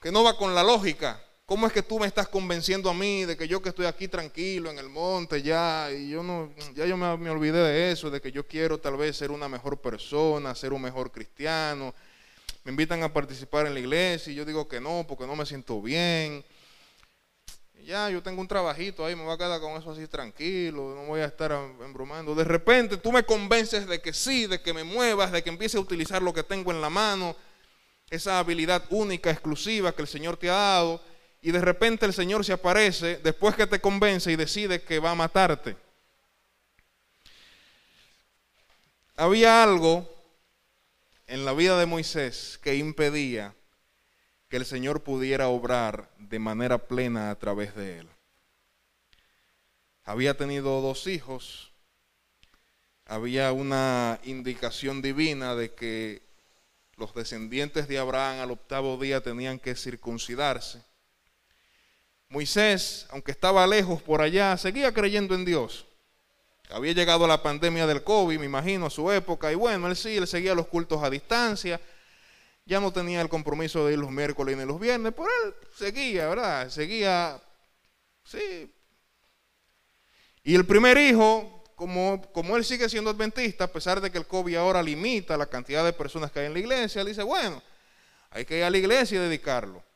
que 0.01 0.11
no 0.11 0.23
va 0.23 0.37
con 0.37 0.55
la 0.55 0.63
lógica. 0.63 1.21
¿Cómo 1.47 1.65
es 1.65 1.73
que 1.73 1.81
tú 1.81 1.97
me 1.97 2.05
estás 2.05 2.27
convenciendo 2.27 2.89
a 2.89 2.93
mí 2.93 3.25
de 3.25 3.35
que 3.35 3.47
yo 3.47 3.59
que 3.61 3.69
estoy 3.69 3.87
aquí 3.87 4.07
tranquilo 4.07 4.69
en 4.69 4.77
el 4.77 4.89
monte 4.89 5.41
ya, 5.41 5.89
y 5.91 6.09
yo 6.09 6.21
no, 6.21 6.53
ya 6.75 6.85
yo 6.85 6.95
me, 6.95 7.29
olvidé 7.29 7.63
de 7.63 7.91
eso, 7.91 8.11
de 8.11 8.21
que 8.21 8.31
yo 8.31 8.45
quiero 8.45 8.77
tal 8.77 8.97
vez 8.97 9.17
ser 9.17 9.31
una 9.31 9.47
mejor 9.47 9.81
persona, 9.81 10.53
ser 10.53 10.73
un 10.73 10.81
mejor 10.83 11.11
cristiano? 11.11 11.95
Me 12.63 12.71
invitan 12.71 13.01
a 13.01 13.11
participar 13.11 13.65
en 13.65 13.73
la 13.73 13.79
iglesia 13.79 14.31
y 14.31 14.35
yo 14.35 14.45
digo 14.45 14.67
que 14.67 14.79
no, 14.79 15.05
porque 15.07 15.25
no 15.25 15.35
me 15.35 15.45
siento 15.47 15.81
bien 15.81 16.43
ya, 17.87 18.09
yo 18.09 18.21
tengo 18.21 18.41
un 18.41 18.49
trabajito 18.49 19.05
ahí, 19.05 19.15
me 19.15 19.23
voy 19.23 19.33
a 19.33 19.37
quedar 19.37 19.61
con 19.61 19.71
eso 19.79 19.91
así 19.91 20.05
tranquilo, 20.07 20.93
no 20.93 21.05
voy 21.05 21.21
a 21.21 21.25
estar 21.25 21.53
embromando. 21.53 22.35
De 22.35 22.43
repente 22.43 22.97
tú 22.97 23.13
me 23.13 23.23
convences 23.23 23.87
de 23.87 24.01
que 24.01 24.11
sí, 24.11 24.45
de 24.45 24.61
que 24.61 24.73
me 24.73 24.83
muevas, 24.83 25.31
de 25.31 25.41
que 25.41 25.49
empiece 25.49 25.77
a 25.77 25.79
utilizar 25.79 26.21
lo 26.21 26.33
que 26.33 26.43
tengo 26.43 26.71
en 26.71 26.81
la 26.81 26.89
mano, 26.89 27.33
esa 28.09 28.39
habilidad 28.39 28.83
única, 28.89 29.31
exclusiva 29.31 29.93
que 29.93 30.01
el 30.01 30.09
Señor 30.09 30.35
te 30.35 30.49
ha 30.49 30.53
dado, 30.53 31.01
y 31.41 31.51
de 31.51 31.61
repente 31.61 32.05
el 32.05 32.13
Señor 32.13 32.43
se 32.43 32.53
aparece 32.53 33.17
después 33.17 33.55
que 33.55 33.67
te 33.67 33.79
convence 33.79 34.31
y 34.31 34.35
decide 34.35 34.81
que 34.81 34.99
va 34.99 35.11
a 35.11 35.15
matarte. 35.15 35.75
Había 39.15 39.63
algo 39.63 40.13
en 41.25 41.45
la 41.45 41.53
vida 41.53 41.79
de 41.79 41.85
Moisés 41.85 42.59
que 42.61 42.75
impedía 42.75 43.53
que 44.49 44.57
el 44.57 44.65
Señor 44.65 45.03
pudiera 45.03 45.47
obrar 45.47 46.09
de 46.17 46.39
manera 46.39 46.77
plena 46.77 47.31
a 47.31 47.35
través 47.35 47.75
de 47.75 47.99
él. 47.99 48.09
Había 50.03 50.37
tenido 50.37 50.81
dos 50.81 51.07
hijos, 51.07 51.71
había 53.05 53.51
una 53.51 54.19
indicación 54.23 55.01
divina 55.01 55.55
de 55.55 55.73
que 55.73 56.21
los 56.95 57.13
descendientes 57.13 57.87
de 57.87 57.99
Abraham 57.99 58.39
al 58.39 58.51
octavo 58.51 58.97
día 58.97 59.21
tenían 59.21 59.59
que 59.59 59.75
circuncidarse. 59.75 60.81
Moisés, 62.29 63.07
aunque 63.09 63.31
estaba 63.31 63.65
lejos 63.65 64.01
por 64.01 64.21
allá, 64.21 64.57
seguía 64.57 64.93
creyendo 64.93 65.33
en 65.33 65.45
Dios. 65.45 65.85
Había 66.69 66.91
llegado 66.91 67.25
la 67.27 67.41
pandemia 67.41 67.87
del 67.87 68.03
COVID, 68.03 68.39
me 68.39 68.45
imagino, 68.45 68.87
a 68.87 68.89
su 68.89 69.09
época, 69.11 69.51
y 69.51 69.55
bueno, 69.55 69.87
él 69.87 69.95
sí, 69.95 70.17
él 70.17 70.27
seguía 70.27 70.53
los 70.53 70.67
cultos 70.67 71.01
a 71.01 71.09
distancia, 71.09 71.79
ya 72.65 72.81
no 72.81 72.91
tenía 72.91 73.21
el 73.21 73.29
compromiso 73.29 73.85
de 73.85 73.93
ir 73.93 73.99
los 73.99 74.11
miércoles 74.11 74.57
ni 74.57 74.65
los 74.65 74.77
viernes, 74.77 75.13
pero 75.15 75.29
él 75.45 75.53
seguía, 75.73 76.27
¿verdad? 76.27 76.69
Seguía, 76.69 77.41
sí. 78.25 78.73
Y 80.43 80.55
el 80.55 80.65
primer 80.65 80.97
hijo, 80.97 81.63
como, 81.75 82.21
como 82.33 82.57
él 82.57 82.65
sigue 82.65 82.89
siendo 82.89 83.11
adventista, 83.11 83.63
a 83.63 83.71
pesar 83.71 84.01
de 84.01 84.11
que 84.11 84.17
el 84.17 84.27
COVID 84.27 84.55
ahora 84.55 84.83
limita 84.83 85.37
la 85.37 85.45
cantidad 85.45 85.85
de 85.85 85.93
personas 85.93 86.29
que 86.29 86.39
hay 86.39 86.47
en 86.47 86.53
la 86.53 86.59
iglesia, 86.59 86.99
él 86.99 87.07
dice, 87.07 87.23
bueno, 87.23 87.63
hay 88.31 88.43
que 88.43 88.57
ir 88.57 88.63
a 88.65 88.69
la 88.69 88.77
iglesia 88.77 89.17
y 89.17 89.21
dedicarlo. 89.21 89.86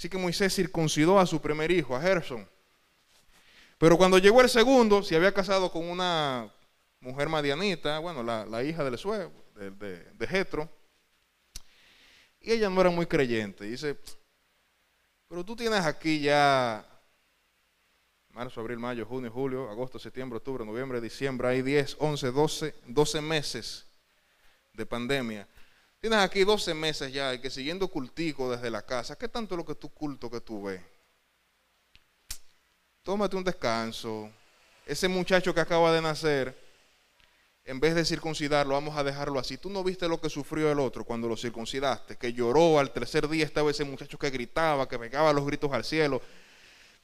Así 0.00 0.08
que 0.08 0.16
Moisés 0.16 0.54
circuncidó 0.54 1.20
a 1.20 1.26
su 1.26 1.42
primer 1.42 1.70
hijo, 1.70 1.94
a 1.94 2.00
Gerson. 2.00 2.48
Pero 3.76 3.98
cuando 3.98 4.16
llegó 4.16 4.40
el 4.40 4.48
segundo, 4.48 5.02
se 5.02 5.14
había 5.14 5.34
casado 5.34 5.70
con 5.70 5.86
una 5.86 6.50
mujer 7.00 7.28
madianita, 7.28 7.98
bueno, 7.98 8.22
la, 8.22 8.64
hija 8.64 8.82
del 8.82 8.96
suegro, 8.96 9.30
de, 9.56 9.70
de, 9.70 10.58
y 12.40 12.50
ella 12.50 12.70
no 12.70 12.80
era 12.80 12.88
muy 12.88 13.04
creyente. 13.04 13.66
Dice, 13.66 13.94
pero 15.28 15.44
tú 15.44 15.54
tienes 15.54 15.84
aquí 15.84 16.18
ya 16.20 16.82
marzo, 18.30 18.62
abril, 18.62 18.78
mayo, 18.78 19.04
junio, 19.04 19.30
julio, 19.30 19.68
agosto, 19.68 19.98
septiembre, 19.98 20.38
octubre, 20.38 20.64
noviembre, 20.64 20.98
diciembre. 21.02 21.48
Hay 21.48 21.60
10, 21.60 21.96
11, 21.98 22.32
12, 22.32 22.74
12 22.86 23.20
meses 23.20 23.86
de 24.72 24.86
pandemia. 24.86 25.46
Tienes 26.00 26.18
aquí 26.20 26.44
12 26.44 26.72
meses 26.72 27.12
ya 27.12 27.34
y 27.34 27.40
que 27.40 27.50
siguiendo 27.50 27.86
cultico 27.88 28.50
desde 28.50 28.70
la 28.70 28.80
casa. 28.80 29.16
¿Qué 29.16 29.28
tanto 29.28 29.54
es 29.54 29.58
lo 29.58 29.66
que 29.66 29.74
tú 29.74 29.90
culto 29.90 30.30
que 30.30 30.40
tú 30.40 30.62
ves? 30.62 30.80
Tómate 33.02 33.36
un 33.36 33.44
descanso. 33.44 34.30
Ese 34.86 35.08
muchacho 35.08 35.54
que 35.54 35.60
acaba 35.60 35.92
de 35.92 36.00
nacer 36.00 36.56
en 37.64 37.78
vez 37.78 37.94
de 37.94 38.04
circuncidarlo, 38.04 38.74
vamos 38.74 38.96
a 38.96 39.04
dejarlo 39.04 39.38
así. 39.38 39.58
Tú 39.58 39.68
no 39.68 39.84
viste 39.84 40.08
lo 40.08 40.20
que 40.20 40.30
sufrió 40.30 40.72
el 40.72 40.80
otro 40.80 41.04
cuando 41.04 41.28
lo 41.28 41.36
circuncidaste, 41.36 42.16
que 42.16 42.32
lloró 42.32 42.80
al 42.80 42.90
tercer 42.90 43.28
día, 43.28 43.44
estaba 43.44 43.70
ese 43.70 43.84
muchacho 43.84 44.18
que 44.18 44.30
gritaba, 44.30 44.88
que 44.88 44.98
pegaba 44.98 45.32
los 45.32 45.44
gritos 45.46 45.70
al 45.72 45.84
cielo. 45.84 46.22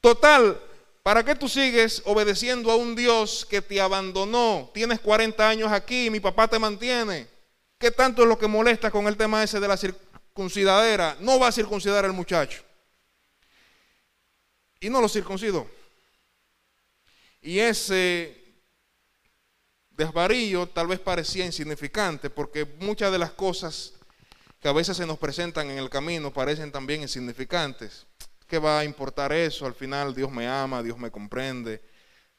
Total, 0.01 0.59
¿para 1.03 1.23
qué 1.23 1.35
tú 1.35 1.47
sigues 1.47 2.01
obedeciendo 2.05 2.71
a 2.71 2.75
un 2.75 2.95
Dios 2.95 3.45
que 3.49 3.61
te 3.61 3.79
abandonó? 3.79 4.69
Tienes 4.73 4.99
40 4.99 5.47
años 5.47 5.71
aquí 5.71 6.09
mi 6.09 6.19
papá 6.19 6.47
te 6.47 6.57
mantiene. 6.57 7.36
¿Qué 7.77 7.91
tanto 7.91 8.23
es 8.23 8.27
lo 8.27 8.39
que 8.39 8.47
molesta 8.47 8.89
con 8.89 9.07
el 9.07 9.17
tema 9.17 9.43
ese 9.43 9.59
de 9.59 9.67
la 9.67 9.77
circuncidadera? 9.77 11.15
No 11.19 11.39
va 11.39 11.49
a 11.49 11.51
circuncidar 11.51 12.05
al 12.05 12.13
muchacho. 12.13 12.63
y 14.79 14.89
no 14.89 15.01
lo 15.01 15.09
circuncidó. 15.09 15.67
Y 17.41 17.59
ese 17.59 18.37
desvarío 19.89 20.67
tal 20.67 20.87
vez 20.87 20.99
parecía 20.99 21.45
insignificante, 21.45 22.29
porque 22.29 22.65
muchas 22.79 23.11
de 23.11 23.17
las 23.17 23.31
cosas 23.31 23.93
que 24.59 24.67
a 24.67 24.73
veces 24.73 24.97
se 24.97 25.07
nos 25.07 25.17
presentan 25.17 25.69
en 25.71 25.79
el 25.79 25.89
camino 25.89 26.31
parecen 26.31 26.71
también 26.71 27.01
insignificantes. 27.01 28.05
¿Qué 28.47 28.59
va 28.59 28.79
a 28.79 28.85
importar 28.85 29.33
eso? 29.33 29.65
Al 29.65 29.73
final 29.73 30.13
Dios 30.13 30.31
me 30.31 30.47
ama, 30.47 30.83
Dios 30.83 30.97
me 30.97 31.11
comprende, 31.11 31.81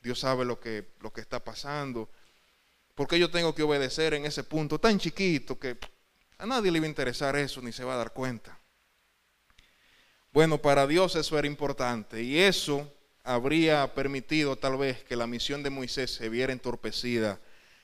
Dios 0.00 0.20
sabe 0.20 0.44
lo 0.44 0.60
que, 0.60 0.92
lo 1.00 1.12
que 1.12 1.20
está 1.20 1.42
pasando. 1.42 2.08
¿Por 2.98 3.06
qué 3.06 3.16
yo 3.16 3.30
tengo 3.30 3.54
que 3.54 3.62
obedecer 3.62 4.12
en 4.14 4.26
ese 4.26 4.42
punto 4.42 4.80
tan 4.80 4.98
chiquito 4.98 5.56
que 5.56 5.78
a 6.36 6.46
nadie 6.46 6.72
le 6.72 6.80
va 6.80 6.86
a 6.86 6.88
interesar 6.88 7.36
eso 7.36 7.62
ni 7.62 7.70
se 7.70 7.84
va 7.84 7.94
a 7.94 7.98
dar 7.98 8.12
cuenta? 8.12 8.58
Bueno, 10.32 10.58
para 10.58 10.84
Dios 10.84 11.14
eso 11.14 11.38
era 11.38 11.46
importante 11.46 12.20
y 12.24 12.40
eso 12.40 12.92
habría 13.22 13.94
permitido 13.94 14.56
tal 14.56 14.78
vez 14.78 15.04
que 15.04 15.14
la 15.14 15.28
misión 15.28 15.62
de 15.62 15.70
Moisés 15.70 16.12
se 16.12 16.28
viera 16.28 16.52
entorpecida, 16.52 17.38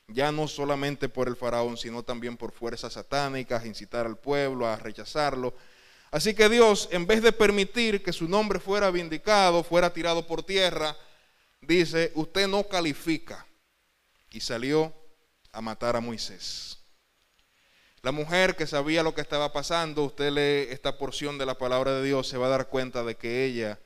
ya 0.09 0.33
no 0.33 0.49
solamente 0.49 1.09
por 1.09 1.29
el 1.29 1.37
faraón, 1.37 1.77
sino 1.77 2.03
también 2.03 2.37
por 2.37 2.51
fuerzas 2.51 2.95
satánicas, 2.95 3.65
incitar 3.65 4.07
al 4.07 4.19
pueblo 4.19 4.67
a 4.67 4.75
rechazarlo. 4.75 5.55
Así 6.11 6.35
que 6.35 6.49
Dios, 6.49 6.89
en 6.91 7.07
vez 7.07 7.23
de 7.23 7.31
permitir 7.31 8.03
que 8.03 8.13
su 8.13 8.29
nombre 8.29 8.59
fuera 8.59 8.91
vindicado, 8.91 9.63
fuera 9.63 9.93
tirado 9.93 10.27
por 10.27 10.43
tierra, 10.43 10.97
dice, 11.61 12.11
usted 12.17 12.49
no 12.49 12.65
califica. 12.67 13.47
Y 14.33 14.41
salió 14.41 14.93
a 15.55 15.61
matar 15.61 15.97
a 15.97 16.01
Moisés. 16.01 16.79
La 18.03 18.13
mujer 18.13 18.55
que 18.55 18.67
sabía 18.67 19.03
lo 19.03 19.15
que 19.15 19.23
estaba 19.23 19.53
pasando, 19.53 20.05
usted 20.05 20.31
lee 20.31 20.71
esta 20.71 20.99
porción 20.99 21.39
de 21.39 21.47
la 21.47 21.57
palabra 21.57 21.93
de 21.95 22.05
Dios, 22.05 22.29
se 22.29 22.37
va 22.37 22.47
a 22.47 22.51
dar 22.51 22.69
cuenta 22.69 23.03
de 23.03 23.17
que 23.17 23.47
ella 23.47 23.79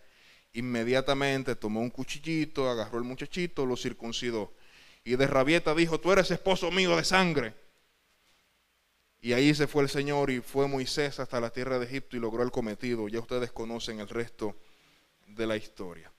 inmediatamente 0.52 1.54
tomó 1.54 1.80
un 1.80 1.90
cuchillito, 1.90 2.68
agarró 2.68 2.98
el 2.98 3.04
muchachito, 3.04 3.64
lo 3.64 3.76
circuncidó. 3.76 4.52
Y 5.04 5.14
de 5.14 5.26
rabieta 5.26 5.74
dijo, 5.74 6.00
tú 6.00 6.10
eres 6.10 6.30
esposo 6.32 6.70
mío 6.72 6.96
de 6.96 7.04
sangre. 7.04 7.54
Y 9.20 9.32
ahí 9.34 9.54
se 9.54 9.66
fue 9.66 9.82
el 9.82 9.88
Señor 9.88 10.30
y 10.30 10.40
fue 10.40 10.66
Moisés 10.66 11.20
hasta 11.20 11.40
la 11.40 11.50
tierra 11.50 11.78
de 11.78 11.86
Egipto 11.86 12.16
y 12.16 12.20
logró 12.20 12.42
el 12.42 12.50
cometido. 12.50 13.08
Ya 13.08 13.20
ustedes 13.20 13.52
conocen 13.52 14.00
el 14.00 14.08
resto 14.08 14.56
de 15.26 15.46
la 15.46 15.56
historia. 15.56 16.12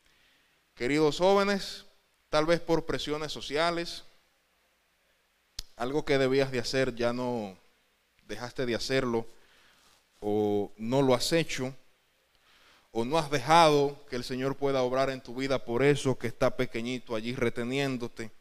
Queridos 0.74 1.18
jóvenes, 1.18 1.86
tal 2.30 2.46
vez 2.46 2.62
por 2.62 2.86
presiones 2.86 3.32
sociales, 3.32 4.06
algo 5.80 6.04
que 6.04 6.18
debías 6.18 6.52
de 6.52 6.60
hacer 6.60 6.94
ya 6.94 7.13
no 7.13 7.58
dejaste 8.28 8.65
de 8.65 8.76
hacerlo 8.76 9.26
o 10.20 10.74
no 10.78 11.02
lo 11.02 11.15
has 11.15 11.32
hecho 11.32 11.74
o 12.92 13.06
no 13.06 13.18
has 13.18 13.32
dejado 13.32 14.06
que 14.10 14.18
el 14.18 14.26
Señor 14.26 14.58
pueda 14.58 14.84
obrar 14.84 15.10
en 15.10 15.22
tu 15.22 15.34
vida 15.34 15.63
por 15.63 15.82
eso 15.82 16.18
que 16.18 16.28
está 16.28 16.58
pequeñito 16.58 17.15
allí 17.15 17.34
reteniéndote, 17.34 18.32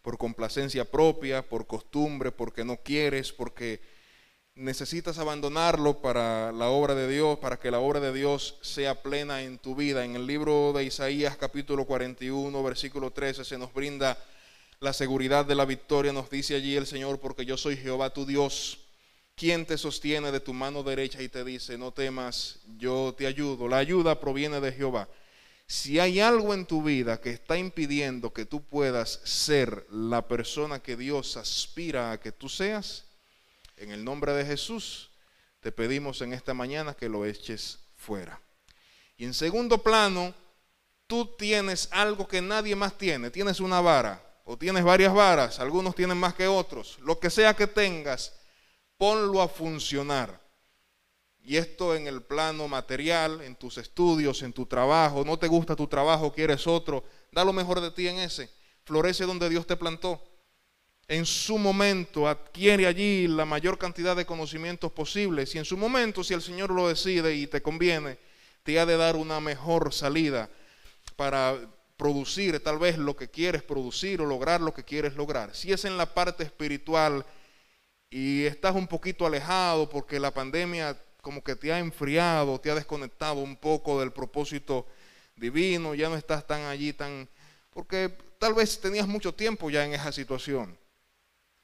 por 0.00 0.16
complacencia 0.16 0.84
propia, 0.84 1.48
por 1.48 1.66
costumbre, 1.66 2.30
porque 2.30 2.64
no 2.64 2.76
quieres, 2.76 3.32
porque 3.32 3.80
necesitas 4.54 5.18
abandonarlo 5.18 6.00
para 6.00 6.52
la 6.52 6.68
obra 6.68 6.94
de 6.94 7.08
Dios, 7.08 7.38
para 7.38 7.58
que 7.58 7.70
la 7.72 7.80
obra 7.80 7.98
de 7.98 8.12
Dios 8.12 8.58
sea 8.60 9.02
plena 9.02 9.42
en 9.42 9.58
tu 9.58 9.74
vida. 9.74 10.04
En 10.04 10.14
el 10.14 10.26
libro 10.26 10.72
de 10.72 10.84
Isaías 10.84 11.36
capítulo 11.36 11.84
41, 11.84 12.62
versículo 12.62 13.10
13 13.10 13.44
se 13.44 13.58
nos 13.58 13.72
brinda 13.72 14.16
la 14.86 14.92
seguridad 14.92 15.44
de 15.44 15.56
la 15.56 15.64
victoria, 15.64 16.12
nos 16.12 16.30
dice 16.30 16.54
allí 16.54 16.76
el 16.76 16.86
Señor, 16.86 17.18
porque 17.18 17.44
yo 17.44 17.56
soy 17.56 17.76
Jehová 17.76 18.14
tu 18.14 18.24
Dios 18.24 18.78
¿Quién 19.34 19.66
te 19.66 19.76
sostiene 19.76 20.32
de 20.32 20.40
tu 20.40 20.54
mano 20.54 20.82
derecha 20.82 21.20
y 21.20 21.28
te 21.28 21.44
dice, 21.44 21.76
no 21.76 21.92
temas, 21.92 22.60
yo 22.78 23.14
te 23.18 23.26
ayudo? 23.26 23.68
La 23.68 23.76
ayuda 23.76 24.18
proviene 24.18 24.60
de 24.62 24.72
Jehová. 24.72 25.10
Si 25.66 25.98
hay 25.98 26.20
algo 26.20 26.54
en 26.54 26.64
tu 26.64 26.82
vida 26.82 27.20
que 27.20 27.32
está 27.32 27.58
impidiendo 27.58 28.32
que 28.32 28.46
tú 28.46 28.62
puedas 28.62 29.20
ser 29.24 29.86
la 29.90 30.26
persona 30.26 30.78
que 30.78 30.96
Dios 30.96 31.36
aspira 31.36 32.12
a 32.12 32.18
que 32.18 32.32
tú 32.32 32.48
seas, 32.48 33.04
en 33.76 33.90
el 33.90 34.04
nombre 34.04 34.32
de 34.32 34.46
Jesús 34.46 35.10
te 35.60 35.70
pedimos 35.70 36.22
en 36.22 36.32
esta 36.32 36.54
mañana 36.54 36.94
que 36.94 37.10
lo 37.10 37.26
eches 37.26 37.80
fuera. 37.94 38.40
Y 39.18 39.26
en 39.26 39.34
segundo 39.34 39.82
plano, 39.82 40.32
tú 41.06 41.34
tienes 41.36 41.90
algo 41.90 42.26
que 42.26 42.40
nadie 42.40 42.74
más 42.74 42.96
tiene. 42.96 43.30
Tienes 43.30 43.60
una 43.60 43.82
vara 43.82 44.22
o 44.48 44.56
tienes 44.56 44.84
varias 44.84 45.12
varas, 45.12 45.58
algunos 45.58 45.96
tienen 45.96 46.16
más 46.16 46.32
que 46.32 46.46
otros. 46.46 46.98
Lo 47.00 47.18
que 47.18 47.30
sea 47.30 47.54
que 47.54 47.66
tengas, 47.66 48.32
ponlo 48.96 49.42
a 49.42 49.48
funcionar. 49.48 50.40
Y 51.42 51.56
esto 51.56 51.96
en 51.96 52.06
el 52.06 52.22
plano 52.22 52.68
material, 52.68 53.40
en 53.42 53.56
tus 53.56 53.76
estudios, 53.76 54.42
en 54.42 54.52
tu 54.52 54.64
trabajo. 54.64 55.24
No 55.24 55.36
te 55.36 55.48
gusta 55.48 55.74
tu 55.74 55.88
trabajo, 55.88 56.32
quieres 56.32 56.64
otro. 56.68 57.04
Da 57.32 57.44
lo 57.44 57.52
mejor 57.52 57.80
de 57.80 57.90
ti 57.90 58.06
en 58.06 58.20
ese. 58.20 58.48
Florece 58.84 59.24
donde 59.24 59.48
Dios 59.48 59.66
te 59.66 59.76
plantó. 59.76 60.22
En 61.08 61.26
su 61.26 61.58
momento 61.58 62.28
adquiere 62.28 62.86
allí 62.86 63.26
la 63.26 63.44
mayor 63.44 63.78
cantidad 63.78 64.14
de 64.14 64.26
conocimientos 64.26 64.92
posibles. 64.92 65.52
Y 65.56 65.58
en 65.58 65.64
su 65.64 65.76
momento, 65.76 66.22
si 66.22 66.34
el 66.34 66.42
Señor 66.42 66.70
lo 66.70 66.86
decide 66.88 67.34
y 67.34 67.48
te 67.48 67.62
conviene, 67.62 68.16
te 68.62 68.78
ha 68.78 68.86
de 68.86 68.96
dar 68.96 69.16
una 69.16 69.40
mejor 69.40 69.92
salida 69.92 70.48
para 71.16 71.58
producir 71.96 72.62
tal 72.62 72.78
vez 72.78 72.98
lo 72.98 73.16
que 73.16 73.28
quieres 73.28 73.62
producir 73.62 74.20
o 74.20 74.26
lograr 74.26 74.60
lo 74.60 74.74
que 74.74 74.84
quieres 74.84 75.14
lograr. 75.14 75.54
Si 75.54 75.72
es 75.72 75.84
en 75.84 75.96
la 75.96 76.12
parte 76.14 76.44
espiritual, 76.44 77.24
y 78.10 78.44
estás 78.44 78.74
un 78.74 78.86
poquito 78.86 79.26
alejado 79.26 79.88
porque 79.88 80.20
la 80.20 80.32
pandemia 80.32 80.96
como 81.20 81.42
que 81.42 81.56
te 81.56 81.72
ha 81.72 81.78
enfriado, 81.78 82.60
te 82.60 82.70
ha 82.70 82.74
desconectado 82.74 83.40
un 83.40 83.56
poco 83.56 83.98
del 84.00 84.12
propósito 84.12 84.86
divino, 85.34 85.94
ya 85.94 86.08
no 86.08 86.16
estás 86.16 86.46
tan 86.46 86.62
allí, 86.62 86.92
tan... 86.92 87.28
porque 87.70 88.16
tal 88.38 88.54
vez 88.54 88.80
tenías 88.80 89.08
mucho 89.08 89.34
tiempo 89.34 89.70
ya 89.70 89.84
en 89.84 89.92
esa 89.92 90.12
situación. 90.12 90.78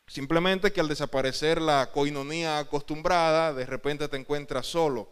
Simplemente 0.08 0.72
que 0.72 0.80
al 0.80 0.88
desaparecer 0.88 1.62
la 1.62 1.90
coinonía 1.92 2.58
acostumbrada, 2.58 3.54
de 3.54 3.64
repente 3.64 4.08
te 4.08 4.16
encuentras 4.16 4.66
solo 4.66 5.08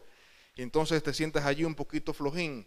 y 0.56 0.62
entonces 0.62 1.02
te 1.02 1.14
sientes 1.14 1.44
allí 1.44 1.64
un 1.64 1.76
poquito 1.76 2.12
flojín 2.12 2.66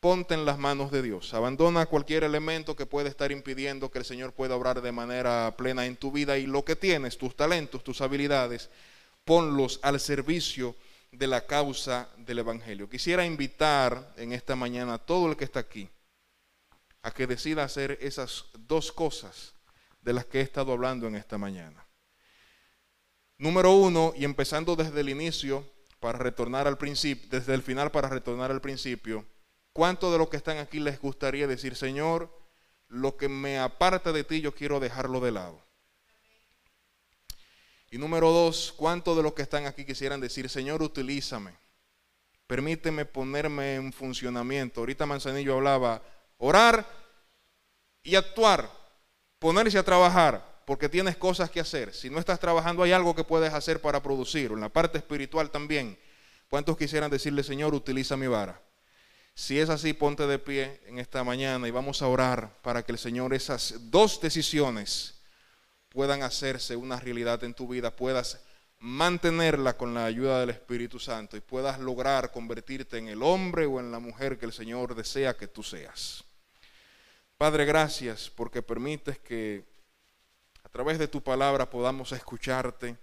ponte 0.00 0.34
en 0.34 0.44
las 0.44 0.58
manos 0.58 0.90
de 0.90 1.02
Dios. 1.02 1.34
Abandona 1.34 1.86
cualquier 1.86 2.24
elemento 2.24 2.74
que 2.74 2.86
pueda 2.86 3.08
estar 3.08 3.30
impidiendo 3.30 3.90
que 3.90 3.98
el 3.98 4.04
Señor 4.04 4.32
pueda 4.32 4.56
obrar 4.56 4.80
de 4.80 4.92
manera 4.92 5.54
plena 5.56 5.86
en 5.86 5.96
tu 5.96 6.10
vida 6.10 6.38
y 6.38 6.46
lo 6.46 6.64
que 6.64 6.74
tienes, 6.74 7.18
tus 7.18 7.36
talentos, 7.36 7.84
tus 7.84 8.00
habilidades, 8.00 8.70
ponlos 9.24 9.78
al 9.82 10.00
servicio 10.00 10.74
de 11.12 11.26
la 11.26 11.46
causa 11.46 12.08
del 12.16 12.38
Evangelio. 12.38 12.88
Quisiera 12.88 13.24
invitar 13.24 14.14
en 14.16 14.32
esta 14.32 14.56
mañana 14.56 14.94
a 14.94 14.98
todo 14.98 15.30
el 15.30 15.36
que 15.36 15.44
está 15.44 15.60
aquí 15.60 15.88
a 17.02 17.12
que 17.12 17.26
decida 17.26 17.64
hacer 17.64 17.98
esas 18.00 18.44
dos 18.58 18.92
cosas 18.92 19.54
de 20.02 20.12
las 20.12 20.26
que 20.26 20.38
he 20.38 20.42
estado 20.42 20.72
hablando 20.72 21.06
en 21.06 21.16
esta 21.16 21.38
mañana. 21.38 21.86
Número 23.38 23.72
uno, 23.72 24.12
y 24.16 24.24
empezando 24.24 24.76
desde 24.76 25.00
el 25.00 25.08
inicio 25.08 25.64
para 25.98 26.18
retornar 26.18 26.66
al 26.66 26.76
principio, 26.76 27.28
desde 27.30 27.54
el 27.54 27.62
final 27.62 27.90
para 27.90 28.08
retornar 28.08 28.50
al 28.50 28.60
principio, 28.60 29.24
¿Cuántos 29.72 30.12
de 30.12 30.18
los 30.18 30.28
que 30.28 30.36
están 30.36 30.58
aquí 30.58 30.80
les 30.80 31.00
gustaría 31.00 31.46
decir, 31.46 31.76
Señor, 31.76 32.30
lo 32.88 33.16
que 33.16 33.28
me 33.28 33.58
aparta 33.58 34.12
de 34.12 34.24
ti 34.24 34.40
yo 34.40 34.54
quiero 34.54 34.80
dejarlo 34.80 35.20
de 35.20 35.30
lado? 35.32 35.62
Y 37.90 37.98
número 37.98 38.30
dos, 38.30 38.72
¿cuántos 38.76 39.16
de 39.16 39.22
los 39.22 39.34
que 39.34 39.42
están 39.42 39.66
aquí 39.66 39.84
quisieran 39.84 40.20
decir, 40.20 40.48
Señor, 40.48 40.82
utilízame? 40.82 41.52
Permíteme 42.46 43.04
ponerme 43.04 43.76
en 43.76 43.92
funcionamiento. 43.92 44.80
Ahorita 44.80 45.06
Manzanillo 45.06 45.54
hablaba, 45.54 46.02
orar 46.38 46.86
y 48.02 48.16
actuar, 48.16 48.70
ponerse 49.38 49.78
a 49.78 49.84
trabajar, 49.84 50.62
porque 50.66 50.88
tienes 50.88 51.16
cosas 51.16 51.50
que 51.50 51.60
hacer. 51.60 51.94
Si 51.94 52.10
no 52.10 52.18
estás 52.18 52.38
trabajando, 52.38 52.82
hay 52.82 52.92
algo 52.92 53.14
que 53.14 53.24
puedes 53.24 53.52
hacer 53.52 53.80
para 53.80 54.02
producir. 54.02 54.52
En 54.52 54.60
la 54.60 54.68
parte 54.68 54.98
espiritual 54.98 55.50
también. 55.50 55.98
¿Cuántos 56.48 56.76
quisieran 56.76 57.10
decirle, 57.10 57.44
Señor, 57.44 57.74
utiliza 57.74 58.16
mi 58.16 58.26
vara? 58.26 58.60
Si 59.40 59.58
es 59.58 59.70
así, 59.70 59.94
ponte 59.94 60.26
de 60.26 60.38
pie 60.38 60.82
en 60.84 60.98
esta 60.98 61.24
mañana 61.24 61.66
y 61.66 61.70
vamos 61.70 62.02
a 62.02 62.08
orar 62.08 62.58
para 62.60 62.82
que 62.82 62.92
el 62.92 62.98
Señor 62.98 63.32
esas 63.32 63.74
dos 63.90 64.20
decisiones 64.20 65.14
puedan 65.88 66.22
hacerse 66.22 66.76
una 66.76 67.00
realidad 67.00 67.42
en 67.42 67.54
tu 67.54 67.66
vida, 67.66 67.96
puedas 67.96 68.42
mantenerla 68.80 69.78
con 69.78 69.94
la 69.94 70.04
ayuda 70.04 70.40
del 70.40 70.50
Espíritu 70.50 70.98
Santo 70.98 71.38
y 71.38 71.40
puedas 71.40 71.80
lograr 71.80 72.32
convertirte 72.32 72.98
en 72.98 73.08
el 73.08 73.22
hombre 73.22 73.64
o 73.64 73.80
en 73.80 73.90
la 73.90 73.98
mujer 73.98 74.38
que 74.38 74.44
el 74.44 74.52
Señor 74.52 74.94
desea 74.94 75.34
que 75.34 75.48
tú 75.48 75.62
seas. 75.62 76.22
Padre, 77.38 77.64
gracias 77.64 78.28
porque 78.28 78.60
permites 78.60 79.18
que 79.20 79.64
a 80.62 80.68
través 80.68 80.98
de 80.98 81.08
tu 81.08 81.22
palabra 81.22 81.70
podamos 81.70 82.12
escucharte 82.12 82.94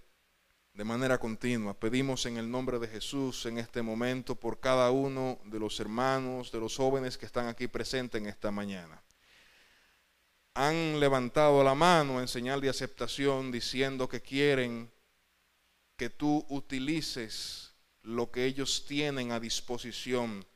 de 0.78 0.84
manera 0.84 1.18
continua. 1.18 1.74
Pedimos 1.74 2.24
en 2.26 2.36
el 2.36 2.48
nombre 2.48 2.78
de 2.78 2.86
Jesús 2.86 3.46
en 3.46 3.58
este 3.58 3.82
momento 3.82 4.36
por 4.36 4.60
cada 4.60 4.92
uno 4.92 5.40
de 5.44 5.58
los 5.58 5.80
hermanos, 5.80 6.52
de 6.52 6.60
los 6.60 6.76
jóvenes 6.76 7.18
que 7.18 7.26
están 7.26 7.48
aquí 7.48 7.66
presentes 7.66 8.20
en 8.20 8.28
esta 8.28 8.52
mañana. 8.52 9.02
Han 10.54 11.00
levantado 11.00 11.64
la 11.64 11.74
mano 11.74 12.20
en 12.20 12.28
señal 12.28 12.60
de 12.60 12.68
aceptación 12.68 13.50
diciendo 13.50 14.08
que 14.08 14.22
quieren 14.22 14.88
que 15.96 16.10
tú 16.10 16.46
utilices 16.48 17.72
lo 18.02 18.30
que 18.30 18.44
ellos 18.44 18.84
tienen 18.86 19.32
a 19.32 19.40
disposición 19.40 20.46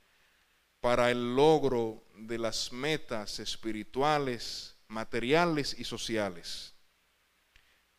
para 0.81 1.11
el 1.11 1.35
logro 1.35 2.05
de 2.15 2.39
las 2.39 2.73
metas 2.73 3.41
espirituales, 3.41 4.77
materiales 4.87 5.75
y 5.77 5.83
sociales. 5.83 6.72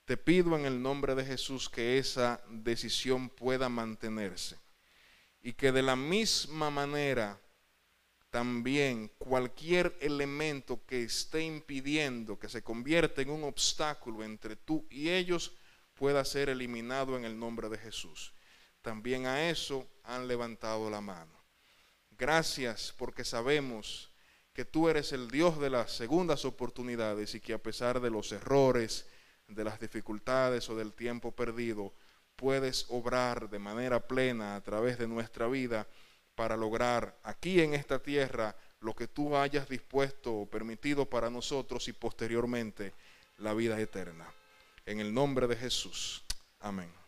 Te 0.05 0.17
pido 0.17 0.57
en 0.57 0.65
el 0.65 0.81
nombre 0.81 1.15
de 1.15 1.25
Jesús 1.25 1.69
que 1.69 1.97
esa 1.97 2.41
decisión 2.49 3.29
pueda 3.29 3.69
mantenerse 3.69 4.57
y 5.41 5.53
que 5.53 5.71
de 5.71 5.81
la 5.81 5.95
misma 5.95 6.69
manera 6.69 7.39
también 8.29 9.11
cualquier 9.17 9.95
elemento 10.01 10.83
que 10.85 11.03
esté 11.03 11.43
impidiendo 11.43 12.39
que 12.39 12.49
se 12.49 12.63
convierta 12.63 13.21
en 13.21 13.29
un 13.29 13.43
obstáculo 13.43 14.23
entre 14.23 14.55
tú 14.55 14.87
y 14.89 15.09
ellos 15.09 15.53
pueda 15.93 16.25
ser 16.25 16.49
eliminado 16.49 17.15
en 17.15 17.25
el 17.25 17.37
nombre 17.37 17.69
de 17.69 17.77
Jesús. 17.77 18.33
También 18.81 19.27
a 19.27 19.49
eso 19.49 19.87
han 20.03 20.27
levantado 20.27 20.89
la 20.89 20.99
mano. 20.99 21.31
Gracias 22.17 22.93
porque 22.97 23.23
sabemos 23.23 24.11
que 24.51 24.65
tú 24.65 24.89
eres 24.89 25.13
el 25.13 25.29
Dios 25.29 25.59
de 25.59 25.69
las 25.69 25.91
segundas 25.91 26.43
oportunidades 26.43 27.35
y 27.35 27.39
que 27.39 27.53
a 27.53 27.61
pesar 27.61 28.01
de 28.01 28.09
los 28.09 28.31
errores, 28.31 29.05
de 29.55 29.63
las 29.63 29.79
dificultades 29.79 30.69
o 30.69 30.75
del 30.75 30.93
tiempo 30.93 31.31
perdido, 31.31 31.93
puedes 32.35 32.85
obrar 32.89 33.49
de 33.49 33.59
manera 33.59 34.07
plena 34.07 34.55
a 34.55 34.61
través 34.61 34.97
de 34.97 35.07
nuestra 35.07 35.47
vida 35.47 35.87
para 36.35 36.57
lograr 36.57 37.15
aquí 37.23 37.61
en 37.61 37.73
esta 37.73 37.99
tierra 37.99 38.55
lo 38.81 38.93
que 38.93 39.07
tú 39.07 39.35
hayas 39.35 39.69
dispuesto 39.69 40.33
o 40.33 40.45
permitido 40.45 41.05
para 41.05 41.29
nosotros 41.29 41.87
y 41.87 41.93
posteriormente 41.93 42.93
la 43.37 43.53
vida 43.53 43.79
eterna. 43.79 44.25
En 44.85 44.99
el 44.99 45.13
nombre 45.13 45.47
de 45.47 45.55
Jesús. 45.55 46.23
Amén. 46.59 47.02